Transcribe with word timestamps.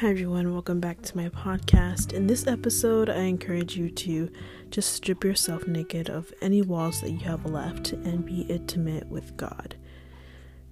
Hi, 0.00 0.08
everyone, 0.08 0.50
welcome 0.50 0.80
back 0.80 1.02
to 1.02 1.16
my 1.18 1.28
podcast. 1.28 2.14
In 2.14 2.26
this 2.26 2.46
episode, 2.46 3.10
I 3.10 3.24
encourage 3.24 3.76
you 3.76 3.90
to 3.90 4.30
just 4.70 4.94
strip 4.94 5.22
yourself 5.22 5.66
naked 5.68 6.08
of 6.08 6.32
any 6.40 6.62
walls 6.62 7.02
that 7.02 7.10
you 7.10 7.18
have 7.18 7.44
left 7.44 7.92
and 7.92 8.24
be 8.24 8.40
intimate 8.48 9.08
with 9.08 9.36
God. 9.36 9.76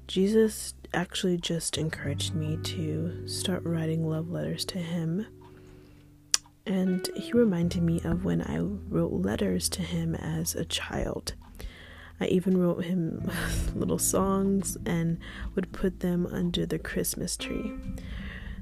Jesus 0.07 0.73
actually 0.95 1.37
just 1.37 1.77
encouraged 1.77 2.35
me 2.35 2.57
to 2.63 3.29
start 3.29 3.65
writing 3.65 4.09
love 4.09 4.31
letters 4.31 4.65
to 4.65 4.79
Him. 4.79 5.27
And 6.65 7.07
He 7.15 7.31
reminded 7.35 7.83
me 7.83 8.01
of 8.05 8.25
when 8.25 8.41
I 8.41 8.61
wrote 8.61 9.13
letters 9.13 9.69
to 9.69 9.83
Him 9.83 10.15
as 10.15 10.55
a 10.55 10.65
child. 10.65 11.35
I 12.19 12.29
even 12.29 12.57
wrote 12.57 12.85
him 12.85 13.31
little 13.77 13.99
songs 13.99 14.77
and 14.85 15.19
would 15.55 15.71
put 15.71 16.01
them 16.01 16.27
under 16.27 16.67
the 16.67 16.79
Christmas 16.79 17.37
tree. 17.37 17.75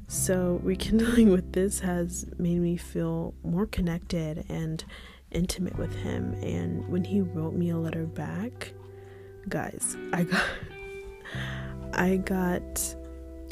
So, 0.09 0.61
rekindling 0.63 1.31
with 1.33 1.53
this 1.53 1.81
has 1.81 2.27
made 2.39 2.61
me 2.61 2.77
feel 2.77 3.35
more 3.43 3.67
connected 3.67 4.45
and 4.49 4.85
intimate 5.33 5.77
with 5.79 5.95
him. 5.95 6.35
And 6.43 6.89
when 6.89 7.05
he 7.05 7.21
wrote 7.21 7.55
me 7.55 7.71
a 7.71 7.77
letter 7.77 8.07
back, 8.07 8.73
guys, 9.49 9.97
I 10.13 10.25
got 10.25 10.45
I 11.93 12.17
got 12.17 12.95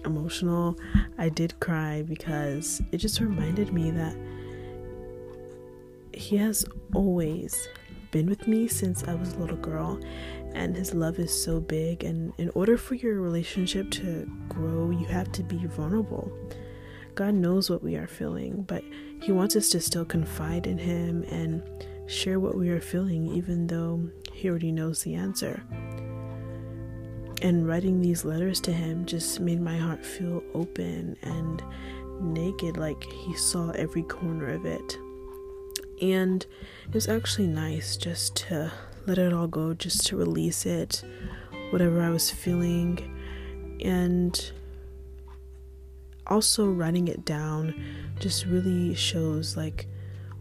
emotional. 0.05 0.77
I 1.19 1.29
did 1.29 1.59
cry 1.61 2.03
because 2.03 2.83
it 2.93 2.99
just 2.99 3.21
reminded 3.21 3.73
me 3.73 3.91
that 3.91 4.17
he 6.13 6.37
has 6.37 6.65
always 6.95 7.69
been 8.11 8.27
with 8.27 8.47
me 8.47 8.69
since 8.69 9.03
I 9.05 9.15
was 9.15 9.33
a 9.33 9.39
little 9.39 9.57
girl 9.57 9.99
and 10.55 10.77
his 10.77 10.95
love 10.95 11.19
is 11.19 11.33
so 11.33 11.61
big 11.61 12.05
and 12.05 12.33
in 12.39 12.51
order 12.55 12.77
for 12.77 12.95
your 12.95 13.21
relationship 13.21 13.91
to 13.91 14.31
grow 14.49 14.91
you 14.91 15.05
have 15.07 15.31
to 15.33 15.43
be 15.43 15.67
vulnerable. 15.67 16.33
God 17.15 17.35
knows 17.35 17.71
what 17.71 17.83
we 17.83 17.97
are 17.97 18.07
feeling 18.07 18.63
but 18.63 18.83
he 19.21 19.33
wants 19.33 19.57
us 19.57 19.69
to 19.71 19.81
still 19.81 20.05
confide 20.05 20.67
in 20.67 20.79
him 20.79 21.25
and 21.25 21.63
share 22.07 22.41
what 22.41 22.57
we 22.57 22.71
are 22.71 22.81
feeling 22.81 23.27
even 23.29 23.67
though 23.67 24.09
he 24.33 24.49
already 24.49 24.73
knows 24.73 25.03
the 25.03 25.15
answer. 25.15 25.63
And 27.43 27.67
writing 27.67 28.01
these 28.01 28.25
letters 28.25 28.61
to 28.63 28.73
him 28.73 29.05
just 29.05 29.41
made 29.41 29.61
my 29.61 29.77
heart 29.77 30.05
feel 30.05 30.43
open 30.55 31.17
and 31.23 31.63
naked 32.21 32.77
like 32.77 33.03
he 33.05 33.35
saw 33.37 33.71
every 33.71 34.03
corner 34.03 34.49
of 34.49 34.65
it. 34.65 34.99
And 36.01 36.45
it 36.89 36.95
was 36.95 37.09
actually 37.09 37.49
nice 37.49 37.97
just 37.97 38.37
to 38.37 38.73
let 39.07 39.19
it 39.19 39.33
all 39.33 39.47
go, 39.47 39.75
just 39.75 40.07
to 40.09 40.17
release 40.17 40.67
it, 40.67 41.03
whatever 41.71 42.03
I 42.03 42.11
was 42.11 42.31
feeling, 42.31 42.99
and 43.83 44.53
also 46.27 46.71
writing 46.71 47.09
it 47.09 47.25
down 47.25 47.75
just 48.19 48.47
really 48.47 48.95
shows 48.95 49.59
like 49.59 49.87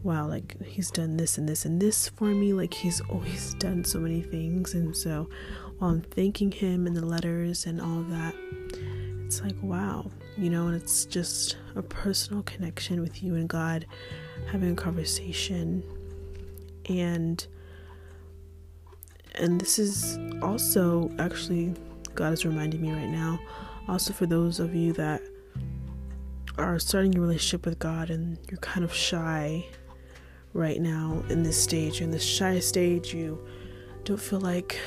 wow 0.04 0.26
like 0.26 0.56
he's 0.64 0.90
done 0.90 1.18
this 1.18 1.38
and 1.38 1.50
this 1.50 1.66
and 1.66 1.82
this 1.82 2.10
for 2.10 2.26
me. 2.26 2.54
Like 2.54 2.74
he's 2.74 3.02
always 3.10 3.54
done 3.56 3.84
so 3.84 4.00
many 4.00 4.22
things. 4.22 4.74
And 4.74 4.96
so 4.96 5.30
while 5.80 5.92
i'm 5.92 6.02
thanking 6.02 6.52
him 6.52 6.86
in 6.88 6.94
the 6.94 7.06
letters 7.06 7.66
and 7.66 7.82
all 7.82 8.04
that 8.04 8.36
it's 9.26 9.42
like 9.42 9.56
wow 9.64 10.06
you 10.38 10.48
know 10.48 10.68
and 10.68 10.76
it's 10.76 11.06
just 11.06 11.58
a 11.76 11.82
personal 11.82 12.44
connection 12.44 13.02
with 13.02 13.24
you 13.24 13.34
and 13.34 13.50
god 13.50 13.86
having 14.48 14.72
a 14.72 14.76
conversation. 14.76 15.84
And 16.88 17.46
and 19.36 19.60
this 19.60 19.80
is 19.80 20.18
also 20.42 21.12
actually 21.20 21.74
God 22.16 22.34
is 22.34 22.46
reminding 22.46 22.82
me 22.82 22.92
right 22.92 23.10
now 23.10 23.40
also 23.88 24.14
for 24.14 24.26
those 24.26 24.60
of 24.60 24.76
you 24.76 24.94
that 24.94 25.22
are 26.58 26.78
starting 26.80 27.12
your 27.14 27.24
relationship 27.24 27.66
with 27.66 27.80
God 27.80 28.10
and 28.10 28.38
you're 28.50 28.60
kind 28.60 28.84
of 28.84 28.94
shy 28.94 29.66
right 30.54 30.80
now 30.80 31.24
in 31.30 31.44
this 31.44 31.62
stage 31.62 32.00
you're 32.00 32.06
in 32.06 32.12
this 32.12 32.24
shy 32.24 32.60
stage 32.60 33.14
you 33.14 33.44
don't 34.04 34.22
feel 34.22 34.40
like 34.40 34.80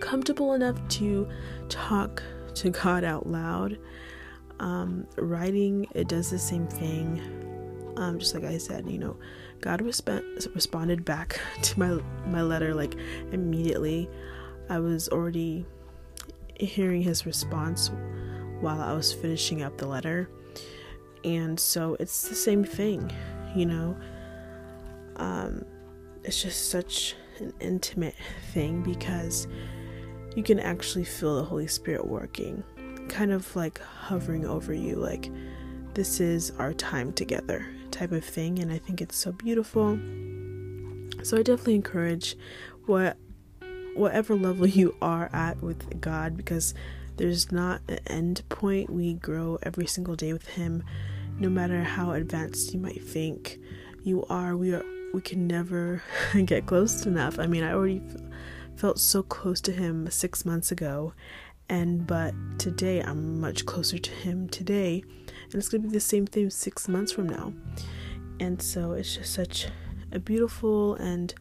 comfortable 0.00 0.54
enough 0.54 0.76
to 0.88 1.28
talk 1.68 2.22
to 2.54 2.70
God 2.70 3.04
out 3.04 3.26
loud. 3.26 3.78
Um, 4.58 5.06
writing 5.16 5.86
it 5.94 6.08
does 6.08 6.30
the 6.30 6.38
same 6.38 6.66
thing. 6.66 7.20
Um, 7.96 8.18
just 8.18 8.34
like 8.34 8.44
I 8.44 8.58
said, 8.58 8.88
you 8.88 8.98
know, 8.98 9.16
God 9.60 9.80
resp- 9.80 10.54
responded 10.54 11.04
back 11.04 11.40
to 11.62 11.78
my 11.78 12.00
my 12.26 12.42
letter 12.42 12.74
like 12.74 12.94
immediately. 13.32 14.08
I 14.68 14.78
was 14.78 15.08
already 15.08 15.66
hearing 16.58 17.02
his 17.02 17.26
response 17.26 17.90
while 18.60 18.80
I 18.80 18.92
was 18.92 19.12
finishing 19.12 19.62
up 19.62 19.76
the 19.78 19.86
letter, 19.86 20.30
and 21.24 21.58
so 21.58 21.96
it's 21.98 22.28
the 22.28 22.34
same 22.34 22.64
thing, 22.64 23.10
you 23.54 23.66
know. 23.66 23.96
Um, 25.16 25.64
it's 26.24 26.42
just 26.42 26.70
such 26.70 27.16
an 27.40 27.52
intimate 27.60 28.14
thing 28.52 28.82
because 28.82 29.48
you 30.36 30.42
can 30.42 30.60
actually 30.60 31.04
feel 31.04 31.36
the 31.36 31.44
Holy 31.44 31.66
Spirit 31.66 32.06
working, 32.06 32.62
kind 33.08 33.32
of 33.32 33.54
like 33.56 33.80
hovering 33.80 34.46
over 34.46 34.72
you, 34.72 34.96
like 34.96 35.30
this 35.94 36.20
is 36.20 36.52
our 36.58 36.72
time 36.72 37.12
together 37.12 37.66
type 38.00 38.12
of 38.12 38.24
thing 38.24 38.58
and 38.58 38.72
I 38.72 38.78
think 38.78 39.02
it's 39.02 39.16
so 39.16 39.30
beautiful. 39.30 39.98
So 41.22 41.36
I 41.36 41.42
definitely 41.42 41.74
encourage 41.74 42.34
what 42.86 43.18
whatever 43.94 44.34
level 44.34 44.66
you 44.66 44.96
are 45.02 45.28
at 45.34 45.62
with 45.62 46.00
God 46.00 46.34
because 46.34 46.72
there's 47.18 47.52
not 47.52 47.82
an 47.90 47.98
end 48.06 48.42
point. 48.48 48.88
We 48.88 49.14
grow 49.14 49.58
every 49.62 49.86
single 49.86 50.16
day 50.16 50.32
with 50.32 50.46
him 50.48 50.82
no 51.38 51.50
matter 51.50 51.82
how 51.82 52.12
advanced 52.12 52.72
you 52.72 52.80
might 52.80 53.04
think 53.04 53.58
you 54.02 54.24
are. 54.30 54.56
We 54.56 54.72
are 54.72 54.84
we 55.12 55.20
can 55.20 55.46
never 55.46 56.02
get 56.46 56.64
close 56.64 57.04
enough. 57.04 57.38
I 57.38 57.46
mean, 57.46 57.64
I 57.64 57.74
already 57.74 58.00
felt 58.76 58.98
so 58.98 59.22
close 59.22 59.60
to 59.60 59.72
him 59.72 60.10
6 60.10 60.44
months 60.46 60.72
ago 60.72 61.12
and 61.68 62.06
but 62.06 62.32
today 62.58 63.00
I'm 63.00 63.38
much 63.40 63.66
closer 63.66 63.98
to 63.98 64.10
him 64.10 64.48
today 64.48 65.04
and 65.52 65.60
it's 65.60 65.68
going 65.68 65.82
to 65.82 65.88
be 65.88 65.94
the 65.94 66.00
same 66.00 66.26
thing 66.26 66.50
6 66.50 66.88
months 66.88 67.12
from 67.12 67.28
now. 67.28 67.52
And 68.38 68.60
so 68.60 68.92
it's 68.92 69.16
just 69.16 69.34
such 69.34 69.68
a 70.12 70.18
beautiful 70.18 70.94
and 70.94 71.34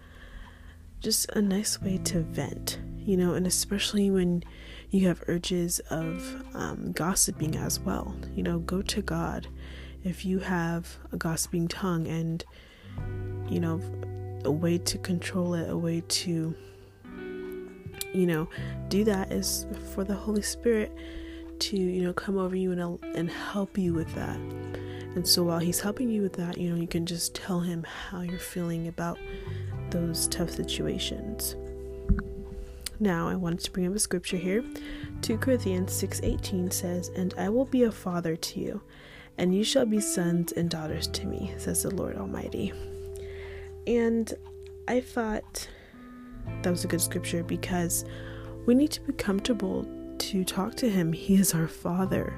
just 1.00 1.30
a 1.31 1.42
nice 1.42 1.81
way 1.81 1.97
to 1.97 2.19
vent, 2.19 2.80
you 2.98 3.16
know, 3.16 3.34
and 3.34 3.48
especially 3.48 4.12
when 4.12 4.44
you 4.90 5.08
have 5.08 5.24
urges 5.28 5.80
of 5.90 6.44
um, 6.53 6.92
gossiping 6.92 7.56
as 7.56 7.80
well. 7.80 8.16
You 8.36 8.44
know, 8.44 8.59
go 8.59 8.81
to 8.81 9.02
God. 9.02 9.48
If 10.03 10.25
you 10.25 10.40
have 10.40 10.98
a 11.12 11.18
gossiping 11.18 11.68
tongue 11.68 12.08
and, 12.08 12.44
you 13.50 13.59
know, 13.59 13.81
a 14.46 14.52
way 14.52 14.78
to 14.78 14.98
control 14.98 15.53
it, 15.53 15.69
a 15.69 15.78
way 15.78 16.02
to, 16.08 16.56
you 18.14 18.25
know, 18.25 18.50
do 18.88 19.03
that 19.03 19.31
is 19.31 19.66
for 19.94 20.03
the 20.03 20.16
Holy 20.16 20.42
Spirit 20.42 20.92
to, 21.59 21.78
you 21.78 22.03
know, 22.03 22.14
come 22.14 22.38
over 22.38 22.56
you 22.56 22.72
and, 22.72 23.03
and 23.16 23.30
help 23.30 23.78
you 23.78 23.94
with 23.94 24.14
that. 24.16 24.38
And 25.16 25.28
so 25.28 25.44
while 25.44 25.59
he's 25.59 25.80
helping 25.80 26.09
you 26.09 26.22
with 26.22 26.34
that, 26.34 26.58
you 26.58 26.70
know, 26.70 26.80
you 26.80 26.88
can 26.88 27.06
just 27.06 27.36
tell 27.36 27.59
him 27.59 27.84
how 27.84 28.22
you're 28.22 28.40
feeling 28.40 28.88
about 28.88 29.18
those 29.90 30.28
tough 30.28 30.52
situations. 30.52 31.56
Now, 33.00 33.28
I 33.28 33.36
wanted 33.36 33.59
to 33.62 33.72
bring 33.72 33.88
up 33.88 33.96
a 33.96 34.00
scripture 34.00 34.38
here. 34.38 34.64
2 35.22 35.38
Corinthians 35.38 35.94
6:18 35.94 36.69
says, 36.69 37.09
"And 37.16 37.34
I 37.38 37.50
will 37.50 37.66
be 37.66 37.84
a 37.84 37.92
father 37.92 38.36
to 38.36 38.59
you, 38.59 38.81
and 39.38 39.56
you 39.56 39.64
shall 39.64 39.86
be 39.86 40.02
sons 40.02 40.52
and 40.52 40.69
daughters 40.69 41.08
to 41.08 41.25
me," 41.25 41.53
says 41.58 41.84
the 41.84 41.96
Lord 41.96 42.18
Almighty. 42.18 42.74
And 43.88 44.34
I 44.88 45.00
thought 45.00 45.68
that 46.62 46.69
was 46.69 46.83
a 46.83 46.88
good 46.88 47.01
scripture 47.01 47.44
because 47.44 48.06
we 48.66 48.75
need 48.75 48.92
to 48.92 49.01
be 49.01 49.13
comfortable 49.13 49.88
to 50.19 50.44
talk 50.44 50.75
to 50.75 50.89
him. 50.89 51.13
He 51.13 51.36
is 51.36 51.54
our 51.54 51.68
father. 51.68 52.38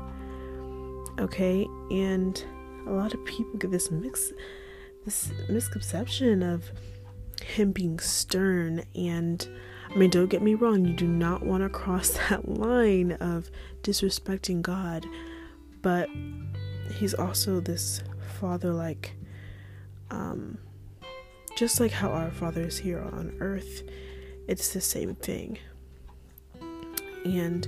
Okay? 1.20 1.68
And 1.90 2.44
a 2.88 2.92
lot 2.92 3.14
of 3.14 3.24
people 3.26 3.58
get 3.58 3.72
this 3.72 3.92
mix 3.92 4.32
this 5.06 5.32
misconception 5.50 6.44
of 6.44 6.72
him 7.44 7.72
being 7.72 8.00
stern 8.00 8.84
and 8.96 9.50
I 9.90 9.96
mean 9.96 10.10
don't 10.10 10.30
get 10.30 10.42
me 10.42 10.54
wrong 10.54 10.86
you 10.86 10.94
do 10.94 11.08
not 11.08 11.44
want 11.44 11.64
to 11.64 11.70
cross 11.70 12.10
that 12.30 12.48
line 12.48 13.14
of 13.14 13.50
disrespecting 13.82 14.62
God 14.62 15.06
but 15.82 16.08
he's 16.96 17.14
also 17.14 17.60
this 17.60 18.02
father 18.40 18.72
like 18.72 19.14
um 20.12 20.58
just 21.56 21.80
like 21.80 21.92
how 21.92 22.10
our 22.10 22.32
father 22.32 22.62
is 22.62 22.78
here 22.78 23.02
on 23.02 23.36
earth 23.40 23.84
it's 24.48 24.74
the 24.74 24.82
same 24.82 25.16
thing 25.16 25.58
and 27.26 27.68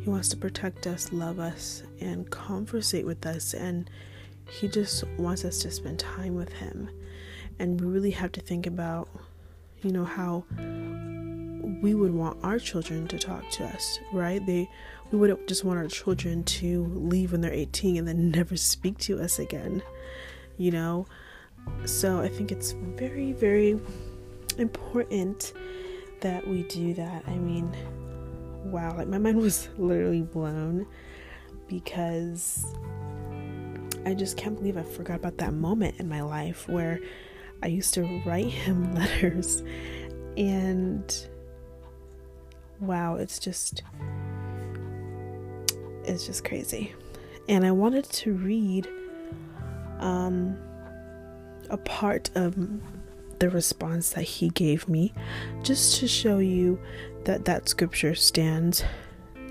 he 0.00 0.08
wants 0.08 0.28
to 0.30 0.36
protect 0.36 0.86
us 0.86 1.12
love 1.12 1.38
us 1.38 1.82
and 2.00 2.30
conversate 2.30 3.06
with 3.06 3.24
us 3.26 3.54
and 3.54 3.90
he 4.50 4.68
just 4.68 5.04
wants 5.18 5.44
us 5.44 5.58
to 5.60 5.70
spend 5.70 5.98
time 5.98 6.34
with 6.34 6.52
Him. 6.52 6.90
And 7.58 7.80
we 7.80 7.86
really 7.86 8.10
have 8.12 8.32
to 8.32 8.40
think 8.40 8.66
about, 8.66 9.08
you 9.82 9.92
know, 9.92 10.04
how 10.04 10.44
we 11.82 11.94
would 11.94 12.12
want 12.12 12.38
our 12.42 12.58
children 12.58 13.06
to 13.08 13.18
talk 13.18 13.48
to 13.50 13.64
us, 13.64 13.98
right? 14.12 14.44
They 14.44 14.68
we 15.10 15.18
wouldn't 15.18 15.46
just 15.48 15.64
want 15.64 15.78
our 15.78 15.88
children 15.88 16.44
to 16.44 16.84
leave 16.94 17.32
when 17.32 17.40
they're 17.40 17.52
18 17.52 17.96
and 17.96 18.08
then 18.08 18.30
never 18.34 18.56
speak 18.56 18.98
to 18.98 19.20
us 19.20 19.38
again, 19.38 19.82
you 20.56 20.70
know? 20.70 21.06
So 21.84 22.20
I 22.20 22.28
think 22.28 22.52
it's 22.52 22.72
very, 22.72 23.32
very 23.32 23.78
important 24.56 25.52
that 26.20 26.46
we 26.46 26.62
do 26.64 26.94
that. 26.94 27.24
I 27.26 27.36
mean, 27.36 27.74
wow, 28.70 28.96
like 28.96 29.08
my 29.08 29.18
mind 29.18 29.36
was 29.42 29.68
literally 29.78 30.22
blown 30.22 30.86
because 31.68 32.64
I 34.06 34.14
just 34.14 34.36
can't 34.36 34.56
believe 34.56 34.76
I 34.76 34.82
forgot 34.82 35.16
about 35.16 35.38
that 35.38 35.52
moment 35.52 35.96
in 35.98 36.08
my 36.08 36.22
life 36.22 36.68
where 36.68 37.00
I 37.62 37.66
used 37.66 37.94
to 37.94 38.22
write 38.24 38.46
him 38.50 38.94
letters 38.94 39.62
and 40.36 41.28
wow, 42.80 43.16
it's 43.16 43.38
just 43.38 43.82
it's 46.04 46.26
just 46.26 46.44
crazy. 46.44 46.94
And 47.48 47.66
I 47.66 47.70
wanted 47.72 48.04
to 48.04 48.34
read 48.34 48.88
um 50.00 50.56
a 51.70 51.76
part 51.76 52.30
of 52.34 52.56
the 53.40 53.50
response 53.50 54.10
that 54.10 54.22
he 54.22 54.48
gave 54.50 54.88
me 54.88 55.12
just 55.62 56.00
to 56.00 56.08
show 56.08 56.38
you 56.38 56.78
that 57.28 57.44
that 57.44 57.68
scripture 57.68 58.14
stands 58.14 58.82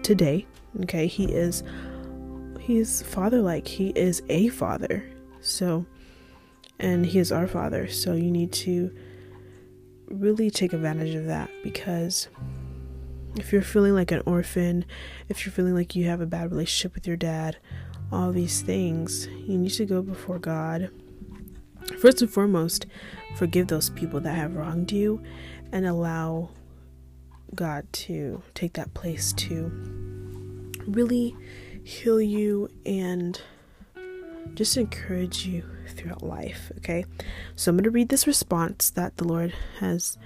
today. 0.02 0.48
Okay, 0.82 1.06
he 1.06 1.26
is 1.26 1.64
he's 2.60 3.04
father 3.04 3.40
like, 3.40 3.68
he 3.68 3.90
is 3.90 4.24
a 4.30 4.50
father. 4.50 5.08
So 5.42 5.86
and 6.80 7.06
he 7.06 7.20
is 7.20 7.32
our 7.32 7.48
father. 7.48 7.88
So 7.88 8.14
you 8.14 8.32
need 8.32 8.52
to 8.54 8.92
really 10.08 10.50
take 10.50 10.74
advantage 10.74 11.14
of 11.14 11.28
that 11.28 11.52
because 11.64 12.30
if 13.36 13.54
you're 13.54 13.62
feeling 13.62 13.94
like 13.94 14.12
an 14.12 14.24
orphan, 14.26 14.84
if 15.30 15.46
you're 15.46 15.54
feeling 15.54 15.76
like 15.76 15.96
you 15.96 16.08
have 16.08 16.20
a 16.20 16.26
bad 16.26 16.50
relationship 16.50 16.96
with 16.96 17.06
your 17.06 17.16
dad, 17.16 17.58
all 18.12 18.32
these 18.32 18.62
things, 18.62 19.28
you 19.28 19.56
need 19.56 19.70
to 19.74 19.86
go 19.86 20.02
before 20.02 20.40
God. 20.40 20.90
First 22.00 22.24
and 22.24 22.30
foremost, 22.30 22.88
forgive 23.36 23.68
those 23.68 23.92
people 23.92 24.20
that 24.22 24.34
have 24.36 24.56
wronged 24.56 24.92
you 24.92 25.22
and 25.72 25.86
allow 25.86 26.50
God 27.56 27.92
to 27.94 28.44
take 28.54 28.74
that 28.74 28.94
place 28.94 29.34
to 29.34 29.72
really 30.86 31.36
heal 31.84 32.22
you 32.22 32.70
and 32.86 33.40
just 34.54 34.78
encourage 34.78 35.46
you 35.46 35.64
throughout 35.88 36.24
life. 36.24 36.72
Okay, 36.78 37.06
so 37.56 37.70
I'm 37.70 37.78
going 37.78 37.84
to 37.84 37.90
read 37.90 38.10
this 38.10 38.28
response 38.28 38.90
that 38.92 39.18
the 39.18 39.24
Lord 39.24 39.54
has 39.80 40.18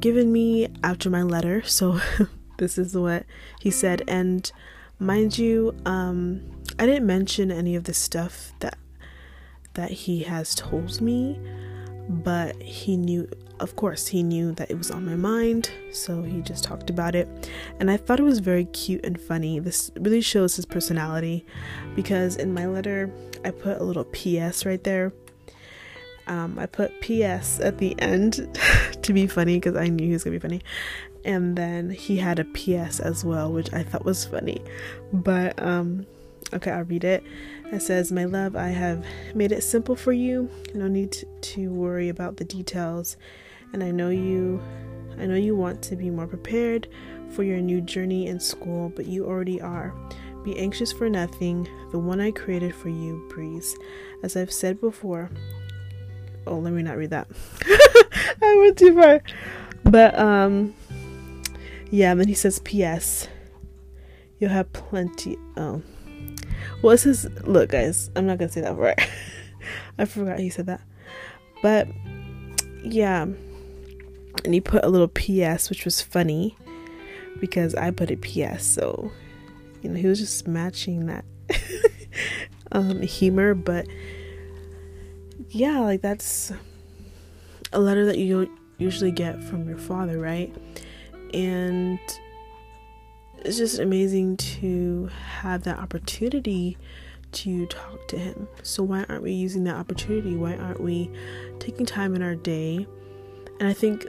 given 0.00 0.32
me 0.32 0.68
after 0.82 1.10
my 1.10 1.22
letter. 1.22 1.62
So, 1.62 2.00
this 2.58 2.78
is 2.78 2.96
what 2.96 3.24
He 3.60 3.70
said, 3.70 4.02
and 4.08 4.50
mind 4.98 5.38
you, 5.38 5.74
um, 5.84 6.42
I 6.78 6.86
didn't 6.86 7.06
mention 7.06 7.50
any 7.50 7.76
of 7.76 7.84
the 7.84 7.94
stuff 7.94 8.52
that 8.60 8.78
that 9.74 9.90
He 9.90 10.22
has 10.24 10.54
told 10.54 11.00
me, 11.00 11.38
but 12.08 12.60
He 12.62 12.96
knew 12.96 13.28
of 13.58 13.76
course, 13.76 14.06
he 14.08 14.22
knew 14.22 14.52
that 14.52 14.70
it 14.70 14.76
was 14.76 14.90
on 14.90 15.04
my 15.04 15.16
mind, 15.16 15.70
so 15.92 16.22
he 16.22 16.40
just 16.42 16.64
talked 16.64 16.90
about 16.90 17.14
it. 17.14 17.28
And 17.80 17.90
I 17.90 17.96
thought 17.96 18.20
it 18.20 18.24
was 18.24 18.40
very 18.40 18.66
cute 18.66 19.04
and 19.04 19.20
funny. 19.20 19.58
This 19.58 19.90
really 19.98 20.20
shows 20.20 20.56
his 20.56 20.66
personality 20.66 21.46
because 21.94 22.36
in 22.36 22.52
my 22.52 22.66
letter, 22.66 23.10
I 23.44 23.50
put 23.50 23.80
a 23.80 23.84
little 23.84 24.04
PS 24.04 24.66
right 24.66 24.82
there. 24.84 25.12
Um, 26.26 26.58
I 26.58 26.66
put 26.66 27.00
PS 27.00 27.60
at 27.60 27.78
the 27.78 27.98
end 28.00 28.58
to 29.02 29.12
be 29.12 29.26
funny 29.26 29.54
because 29.54 29.76
I 29.76 29.88
knew 29.88 30.06
he 30.06 30.12
was 30.12 30.24
gonna 30.24 30.36
be 30.36 30.40
funny. 30.40 30.60
And 31.24 31.56
then 31.56 31.90
he 31.90 32.18
had 32.18 32.38
a 32.38 32.44
PS 32.44 33.00
as 33.00 33.24
well, 33.24 33.52
which 33.52 33.72
I 33.72 33.82
thought 33.82 34.04
was 34.04 34.24
funny. 34.24 34.62
But, 35.12 35.60
um, 35.62 36.06
okay, 36.52 36.70
I'll 36.70 36.84
read 36.84 37.04
it. 37.04 37.24
It 37.72 37.80
says, 37.80 38.12
My 38.12 38.26
love, 38.26 38.54
I 38.54 38.68
have 38.68 39.04
made 39.34 39.50
it 39.50 39.62
simple 39.62 39.96
for 39.96 40.12
you. 40.12 40.50
No 40.74 40.88
need 40.88 41.24
to 41.40 41.70
worry 41.70 42.08
about 42.08 42.36
the 42.36 42.44
details 42.44 43.16
and 43.72 43.82
I 43.82 43.90
know 43.90 44.10
you 44.10 44.60
I 45.18 45.26
know 45.26 45.34
you 45.34 45.56
want 45.56 45.82
to 45.82 45.96
be 45.96 46.10
more 46.10 46.26
prepared 46.26 46.88
for 47.30 47.42
your 47.42 47.58
new 47.58 47.80
journey 47.80 48.26
in 48.26 48.38
school, 48.38 48.90
but 48.94 49.06
you 49.06 49.26
already 49.26 49.60
are. 49.60 49.94
Be 50.44 50.58
anxious 50.58 50.92
for 50.92 51.08
nothing. 51.08 51.68
The 51.90 51.98
one 51.98 52.20
I 52.20 52.30
created 52.30 52.74
for 52.74 52.88
you 52.88 53.26
breathes. 53.28 53.76
As 54.22 54.36
I've 54.36 54.52
said 54.52 54.80
before, 54.80 55.30
oh, 56.46 56.58
let 56.58 56.72
me 56.72 56.82
not 56.82 56.96
read 56.96 57.10
that. 57.10 57.28
I 58.42 58.56
went 58.60 58.78
too 58.78 58.94
far. 58.94 59.22
But 59.84 60.18
um 60.18 60.74
yeah, 61.90 62.10
and 62.10 62.20
then 62.20 62.28
he 62.28 62.34
says 62.34 62.58
PS. 62.60 63.28
You'll 64.38 64.50
have 64.50 64.72
plenty 64.72 65.38
oh. 65.56 65.82
Well 66.82 66.98
says 66.98 67.28
look 67.44 67.70
guys, 67.70 68.10
I'm 68.14 68.26
not 68.26 68.38
gonna 68.38 68.52
say 68.52 68.60
that 68.60 68.76
word. 68.76 68.94
I 69.98 70.04
forgot 70.04 70.38
he 70.38 70.50
said 70.50 70.66
that. 70.66 70.82
But 71.62 71.88
yeah, 72.84 73.26
and 74.44 74.54
he 74.54 74.60
put 74.60 74.84
a 74.84 74.88
little 74.88 75.08
PS, 75.08 75.70
which 75.70 75.84
was 75.84 76.00
funny 76.00 76.56
because 77.40 77.74
I 77.74 77.90
put 77.90 78.10
a 78.10 78.16
PS. 78.16 78.64
So, 78.64 79.10
you 79.82 79.90
know, 79.90 79.96
he 79.96 80.06
was 80.06 80.18
just 80.18 80.46
matching 80.46 81.06
that 81.06 81.24
um, 82.72 83.02
humor. 83.02 83.54
But 83.54 83.86
yeah, 85.50 85.80
like 85.80 86.02
that's 86.02 86.52
a 87.72 87.80
letter 87.80 88.06
that 88.06 88.18
you 88.18 88.50
usually 88.78 89.10
get 89.10 89.42
from 89.44 89.68
your 89.68 89.78
father, 89.78 90.18
right? 90.18 90.54
And 91.34 91.98
it's 93.38 93.58
just 93.58 93.78
amazing 93.78 94.36
to 94.36 95.08
have 95.40 95.62
that 95.64 95.78
opportunity 95.78 96.76
to 97.32 97.66
talk 97.66 98.08
to 98.08 98.18
him. 98.18 98.48
So, 98.62 98.82
why 98.82 99.04
aren't 99.08 99.22
we 99.22 99.32
using 99.32 99.64
that 99.64 99.76
opportunity? 99.76 100.36
Why 100.36 100.56
aren't 100.56 100.80
we 100.80 101.10
taking 101.58 101.86
time 101.86 102.14
in 102.14 102.22
our 102.22 102.34
day? 102.34 102.86
And 103.58 103.68
I 103.68 103.72
think 103.72 104.06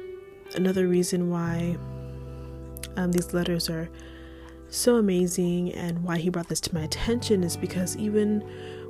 another 0.56 0.88
reason 0.88 1.30
why 1.30 1.78
um, 2.96 3.12
these 3.12 3.34
letters 3.34 3.70
are 3.70 3.90
so 4.70 4.98
amazing 4.98 5.74
and 5.74 6.04
why 6.04 6.18
he 6.18 6.30
brought 6.30 6.50
this 6.50 6.60
to 6.62 6.74
my 6.74 6.82
attention 6.82 7.44
is 7.44 7.56
because 7.56 7.96
even 7.98 8.42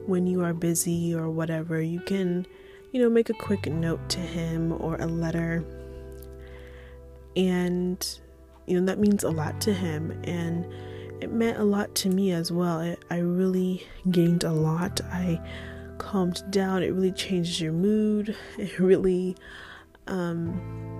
when 0.07 0.25
you 0.25 0.43
are 0.43 0.53
busy 0.53 1.13
or 1.13 1.29
whatever, 1.29 1.81
you 1.81 1.99
can, 1.99 2.45
you 2.91 3.01
know, 3.01 3.09
make 3.09 3.29
a 3.29 3.33
quick 3.33 3.67
note 3.67 4.09
to 4.09 4.19
him 4.19 4.71
or 4.81 4.95
a 4.95 5.05
letter. 5.05 5.63
And, 7.35 8.19
you 8.65 8.79
know, 8.79 8.85
that 8.85 8.99
means 8.99 9.23
a 9.23 9.29
lot 9.29 9.61
to 9.61 9.73
him. 9.73 10.11
And 10.23 10.65
it 11.21 11.31
meant 11.31 11.59
a 11.59 11.63
lot 11.63 11.93
to 11.95 12.09
me 12.09 12.31
as 12.31 12.51
well. 12.51 12.95
I 13.09 13.17
really 13.17 13.85
gained 14.09 14.43
a 14.43 14.53
lot. 14.53 15.01
I 15.11 15.39
calmed 15.97 16.43
down. 16.49 16.83
It 16.83 16.93
really 16.93 17.11
changes 17.11 17.61
your 17.61 17.73
mood. 17.73 18.35
It 18.57 18.79
really, 18.79 19.35
um, 20.07 20.96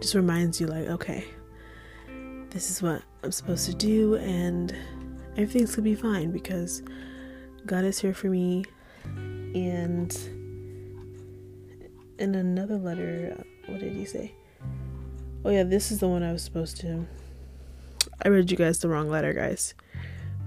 just 0.00 0.14
reminds 0.14 0.60
you, 0.60 0.66
like, 0.66 0.88
okay, 0.88 1.24
this 2.50 2.70
is 2.70 2.82
what 2.82 3.02
I'm 3.22 3.32
supposed 3.32 3.66
to 3.66 3.74
do, 3.74 4.16
and 4.16 4.74
everything's 5.32 5.74
gonna 5.74 5.84
be 5.84 5.94
fine 5.94 6.30
because 6.30 6.82
God 7.66 7.84
is 7.84 7.98
here 7.98 8.14
for 8.14 8.28
me. 8.28 8.64
And 9.04 10.16
in 12.18 12.34
another 12.34 12.76
letter, 12.76 13.44
what 13.66 13.80
did 13.80 13.92
he 13.92 14.04
say? 14.04 14.34
Oh, 15.44 15.50
yeah, 15.50 15.62
this 15.62 15.90
is 15.90 16.00
the 16.00 16.08
one 16.08 16.22
I 16.22 16.32
was 16.32 16.42
supposed 16.42 16.76
to. 16.78 17.06
I 18.22 18.28
read 18.28 18.50
you 18.50 18.56
guys 18.56 18.78
the 18.78 18.88
wrong 18.88 19.08
letter, 19.08 19.32
guys. 19.32 19.74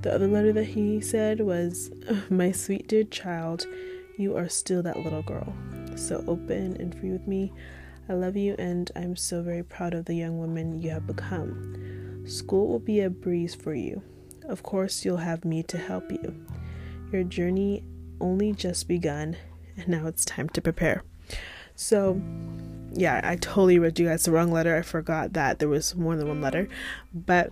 The 0.01 0.13
other 0.13 0.27
letter 0.27 0.53
that 0.53 0.65
he 0.65 1.01
said 1.01 1.39
was, 1.39 1.91
My 2.29 2.51
sweet 2.51 2.87
dear 2.87 3.03
child, 3.03 3.65
you 4.17 4.35
are 4.35 4.49
still 4.49 4.83
that 4.83 4.99
little 4.99 5.23
girl. 5.23 5.53
So 5.95 6.23
open 6.27 6.77
and 6.79 6.93
free 6.99 7.11
with 7.11 7.27
me. 7.27 7.51
I 8.09 8.13
love 8.13 8.35
you 8.35 8.55
and 8.59 8.91
I'm 8.95 9.15
so 9.15 9.41
very 9.41 9.63
proud 9.63 9.93
of 9.93 10.05
the 10.05 10.15
young 10.15 10.37
woman 10.37 10.81
you 10.81 10.89
have 10.89 11.07
become. 11.07 12.25
School 12.25 12.67
will 12.67 12.79
be 12.79 13.01
a 13.01 13.09
breeze 13.09 13.55
for 13.55 13.73
you. 13.73 14.01
Of 14.45 14.63
course, 14.63 15.05
you'll 15.05 15.17
have 15.17 15.45
me 15.45 15.63
to 15.63 15.77
help 15.77 16.11
you. 16.11 16.35
Your 17.11 17.23
journey 17.23 17.83
only 18.19 18.53
just 18.53 18.87
begun, 18.87 19.37
and 19.77 19.87
now 19.87 20.07
it's 20.07 20.25
time 20.25 20.49
to 20.49 20.61
prepare. 20.61 21.03
So, 21.75 22.21
yeah, 22.93 23.21
I 23.23 23.37
totally 23.37 23.79
read 23.79 23.99
you 23.99 24.07
guys 24.07 24.23
the 24.23 24.31
wrong 24.31 24.51
letter. 24.51 24.75
I 24.75 24.81
forgot 24.81 25.33
that 25.33 25.59
there 25.59 25.69
was 25.69 25.95
more 25.95 26.15
than 26.15 26.27
one 26.27 26.41
letter, 26.41 26.67
but 27.13 27.51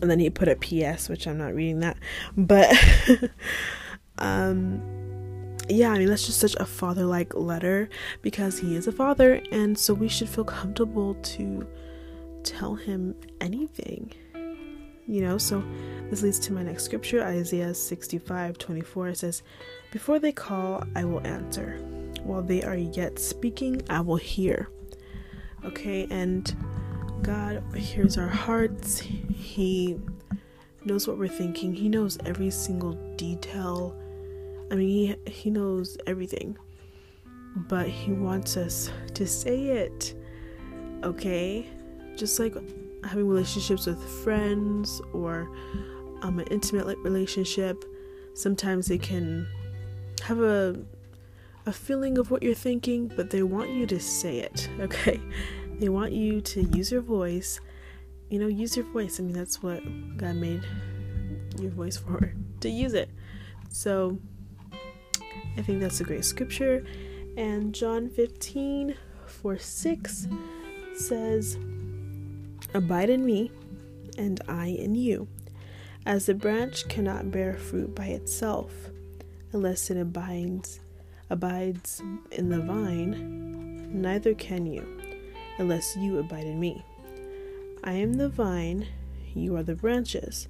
and 0.00 0.10
then 0.10 0.18
he 0.18 0.30
put 0.30 0.48
a 0.48 0.56
PS, 0.56 1.08
which 1.08 1.26
I'm 1.26 1.38
not 1.38 1.54
reading 1.54 1.80
that, 1.80 1.98
but 2.36 2.74
um 4.18 4.99
yeah, 5.70 5.90
I 5.90 5.98
mean, 5.98 6.08
that's 6.08 6.26
just 6.26 6.40
such 6.40 6.54
a 6.56 6.66
father 6.66 7.04
like 7.04 7.34
letter 7.34 7.88
because 8.22 8.58
he 8.58 8.76
is 8.76 8.86
a 8.86 8.92
father, 8.92 9.42
and 9.52 9.78
so 9.78 9.94
we 9.94 10.08
should 10.08 10.28
feel 10.28 10.44
comfortable 10.44 11.14
to 11.14 11.66
tell 12.42 12.74
him 12.74 13.14
anything. 13.40 14.12
You 15.06 15.22
know, 15.22 15.38
so 15.38 15.64
this 16.08 16.22
leads 16.22 16.38
to 16.40 16.52
my 16.52 16.62
next 16.62 16.84
scripture, 16.84 17.22
Isaiah 17.22 17.74
65 17.74 18.58
24. 18.58 19.08
It 19.08 19.18
says, 19.18 19.42
Before 19.90 20.18
they 20.18 20.32
call, 20.32 20.84
I 20.94 21.04
will 21.04 21.26
answer. 21.26 21.78
While 22.22 22.42
they 22.42 22.62
are 22.62 22.76
yet 22.76 23.18
speaking, 23.18 23.82
I 23.90 24.00
will 24.00 24.16
hear. 24.16 24.68
Okay, 25.64 26.06
and 26.10 26.54
God 27.22 27.62
hears 27.74 28.16
our 28.16 28.28
hearts. 28.28 29.00
He 29.00 29.98
knows 30.84 31.08
what 31.08 31.18
we're 31.18 31.28
thinking. 31.28 31.74
He 31.74 31.88
knows 31.88 32.18
every 32.24 32.50
single 32.50 32.92
detail. 33.16 33.99
I 34.70 34.74
mean, 34.76 35.16
he, 35.26 35.30
he 35.30 35.50
knows 35.50 35.96
everything. 36.06 36.56
But 37.56 37.88
he 37.88 38.12
wants 38.12 38.56
us 38.56 38.90
to 39.14 39.26
say 39.26 39.64
it. 39.66 40.14
Okay? 41.02 41.66
Just 42.16 42.38
like 42.38 42.54
having 43.04 43.26
relationships 43.26 43.86
with 43.86 44.02
friends 44.22 45.00
or 45.12 45.50
um, 46.22 46.38
an 46.38 46.46
intimate 46.48 46.98
relationship, 46.98 47.84
sometimes 48.34 48.86
they 48.86 48.98
can 48.98 49.48
have 50.22 50.40
a 50.40 50.76
a 51.66 51.72
feeling 51.72 52.18
of 52.18 52.30
what 52.30 52.42
you're 52.42 52.54
thinking, 52.54 53.08
but 53.16 53.30
they 53.30 53.42
want 53.42 53.70
you 53.70 53.86
to 53.86 54.00
say 54.00 54.38
it, 54.38 54.68
okay? 54.80 55.20
They 55.78 55.88
want 55.88 56.12
you 56.12 56.40
to 56.40 56.62
use 56.62 56.90
your 56.90 57.00
voice. 57.00 57.60
You 58.28 58.38
know, 58.38 58.46
use 58.46 58.76
your 58.76 58.86
voice. 58.86 59.18
I 59.18 59.24
mean, 59.24 59.32
that's 59.32 59.62
what 59.62 59.82
God 60.16 60.36
made 60.36 60.62
your 61.58 61.70
voice 61.70 61.96
for, 61.96 62.32
to 62.60 62.68
use 62.68 62.94
it. 62.94 63.10
So, 63.70 64.18
I 65.56 65.62
think 65.62 65.80
that's 65.80 66.00
a 66.00 66.04
great 66.04 66.24
scripture. 66.24 66.84
And 67.36 67.74
John 67.74 68.08
15, 68.08 68.96
4 69.26 69.58
6 69.58 70.28
says, 70.94 71.58
Abide 72.74 73.10
in 73.10 73.24
me, 73.24 73.50
and 74.18 74.40
I 74.48 74.66
in 74.66 74.94
you. 74.94 75.28
As 76.06 76.26
the 76.26 76.34
branch 76.34 76.88
cannot 76.88 77.30
bear 77.30 77.56
fruit 77.56 77.94
by 77.94 78.06
itself 78.06 78.72
unless 79.52 79.90
it 79.90 79.96
abides 79.96 80.80
abides 81.30 82.02
in 82.32 82.48
the 82.48 82.60
vine, 82.60 83.88
neither 83.92 84.34
can 84.34 84.66
you 84.66 84.84
unless 85.58 85.96
you 85.96 86.18
abide 86.18 86.44
in 86.44 86.58
me. 86.58 86.84
I 87.84 87.92
am 87.92 88.14
the 88.14 88.28
vine, 88.28 88.88
you 89.34 89.56
are 89.56 89.62
the 89.62 89.76
branches. 89.76 90.48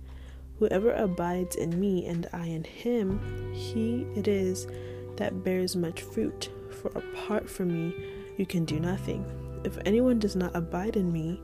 Whoever 0.59 0.93
abides 0.93 1.57
in 1.57 1.79
me 1.79 2.07
and 2.07 2.27
I 2.33 2.47
in 2.47 2.65
him, 2.65 3.53
he 3.53 4.07
it 4.15 4.27
is 4.29 4.67
that 5.21 5.45
bears 5.45 5.77
much 5.77 6.01
fruit, 6.01 6.51
for 6.81 6.89
apart 6.89 7.49
from 7.49 7.69
me 7.69 7.95
you 8.39 8.47
can 8.47 8.65
do 8.65 8.81
nothing. 8.81 9.25
If 9.65 9.77
anyone 9.85 10.19
does 10.19 10.35
not 10.35 10.57
abide 10.57 10.97
in 10.97 11.13
me, 11.13 11.41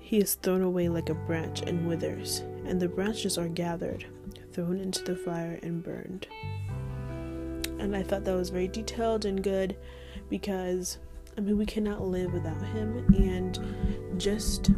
he 0.00 0.18
is 0.18 0.34
thrown 0.34 0.60
away 0.60 0.90
like 0.90 1.08
a 1.08 1.14
branch 1.14 1.62
and 1.62 1.88
withers, 1.88 2.40
and 2.66 2.78
the 2.78 2.88
branches 2.88 3.38
are 3.38 3.48
gathered, 3.48 4.04
thrown 4.52 4.78
into 4.78 5.02
the 5.02 5.16
fire, 5.16 5.58
and 5.62 5.82
burned. 5.82 6.26
And 7.80 7.96
I 7.96 8.02
thought 8.02 8.24
that 8.24 8.36
was 8.36 8.50
very 8.50 8.68
detailed 8.68 9.24
and 9.24 9.42
good 9.42 9.76
because, 10.28 10.98
I 11.38 11.40
mean, 11.40 11.56
we 11.56 11.64
cannot 11.64 12.02
live 12.02 12.34
without 12.34 12.62
him, 12.66 12.98
and 13.14 14.20
just 14.20 14.70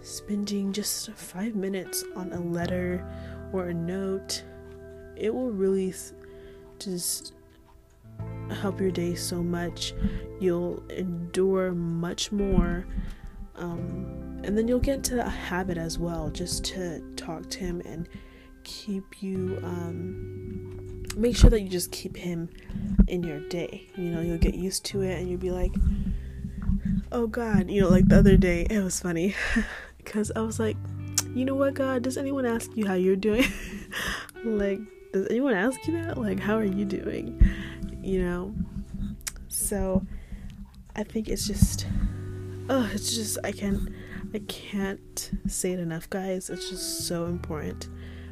spending 0.00 0.72
just 0.72 1.12
five 1.12 1.54
minutes 1.54 2.04
on 2.16 2.32
a 2.32 2.40
letter 2.40 3.06
or 3.52 3.68
a 3.68 3.74
note, 3.74 4.42
it 5.14 5.34
will 5.34 5.50
really 5.50 5.92
just 6.80 7.34
help 8.50 8.80
your 8.80 8.90
day 8.90 9.14
so 9.14 9.42
much. 9.42 9.94
You'll 10.40 10.82
endure 10.90 11.72
much 11.72 12.32
more. 12.32 12.86
Um, 13.56 14.40
and 14.44 14.56
then 14.56 14.66
you'll 14.68 14.80
get 14.80 14.96
into 14.96 15.24
a 15.24 15.28
habit 15.28 15.76
as 15.76 15.98
well, 15.98 16.30
just 16.30 16.64
to 16.66 17.00
talk 17.16 17.48
to 17.50 17.58
him 17.58 17.82
and 17.84 18.08
keep 18.64 19.22
you, 19.22 19.58
um, 19.62 21.04
make 21.16 21.36
sure 21.36 21.50
that 21.50 21.60
you 21.60 21.68
just 21.68 21.92
keep 21.92 22.16
him 22.16 22.48
in 23.08 23.22
your 23.22 23.40
day. 23.48 23.86
You 23.96 24.10
know, 24.10 24.20
you'll 24.20 24.38
get 24.38 24.54
used 24.54 24.84
to 24.86 25.02
it 25.02 25.18
and 25.18 25.28
you'll 25.28 25.40
be 25.40 25.50
like, 25.50 25.72
oh 27.12 27.26
God, 27.26 27.70
you 27.70 27.82
know, 27.82 27.88
like 27.88 28.08
the 28.08 28.18
other 28.18 28.36
day, 28.36 28.66
it 28.70 28.82
was 28.82 29.00
funny 29.00 29.34
because 29.98 30.32
I 30.34 30.40
was 30.40 30.58
like, 30.58 30.76
you 31.34 31.44
know 31.44 31.54
what, 31.54 31.74
God, 31.74 32.02
does 32.02 32.16
anyone 32.16 32.46
ask 32.46 32.70
you 32.74 32.86
how 32.86 32.94
you're 32.94 33.16
doing? 33.16 33.44
like, 34.44 34.80
does 35.12 35.26
anyone 35.28 35.54
ask 35.54 35.86
you 35.86 35.94
that? 35.94 36.18
Like, 36.18 36.38
how 36.38 36.56
are 36.56 36.64
you 36.64 36.84
doing? 36.84 37.40
You 38.02 38.22
know? 38.22 38.54
So, 39.48 40.04
I 40.96 41.02
think 41.02 41.28
it's 41.28 41.46
just, 41.46 41.86
oh, 42.68 42.88
it's 42.92 43.14
just, 43.14 43.38
I 43.44 43.52
can't, 43.52 43.88
I 44.34 44.38
can't 44.48 45.30
say 45.46 45.72
it 45.72 45.80
enough, 45.80 46.08
guys. 46.10 46.50
It's 46.50 46.70
just 46.70 47.06
so 47.06 47.26
important 47.26 47.88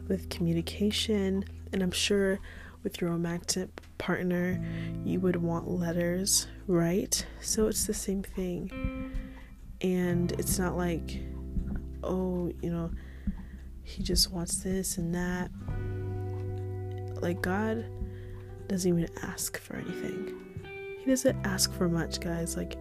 with 0.07 0.31
communication, 0.31 1.45
and 1.73 1.83
I'm 1.83 1.91
sure 1.91 2.39
with 2.85 3.01
your 3.01 3.11
romantic 3.11 3.69
partner, 3.99 4.63
you 5.05 5.19
would 5.21 5.37
want 5.37 5.69
letters, 5.69 6.47
right? 6.67 7.27
So, 7.41 7.67
it's 7.67 7.87
the 7.87 7.95
same 7.95 8.23
thing. 8.23 9.13
And 9.81 10.33
it's 10.33 10.59
not 10.59 10.77
like, 10.77 11.21
oh, 12.05 12.53
you 12.63 12.71
know, 12.71 12.91
he 13.83 14.03
just 14.03 14.31
wants 14.33 14.63
this 14.63 14.99
and 14.99 15.15
that 15.15 15.51
like, 17.23 17.43
God 17.43 17.85
doesn't 18.69 18.89
even 18.89 19.09
ask 19.23 19.59
for 19.59 19.77
anything. 19.77 20.35
He 20.99 21.11
doesn't 21.11 21.45
ask 21.47 21.73
for 21.73 21.89
much, 21.89 22.21
guys. 22.21 22.57
Like, 22.57 22.77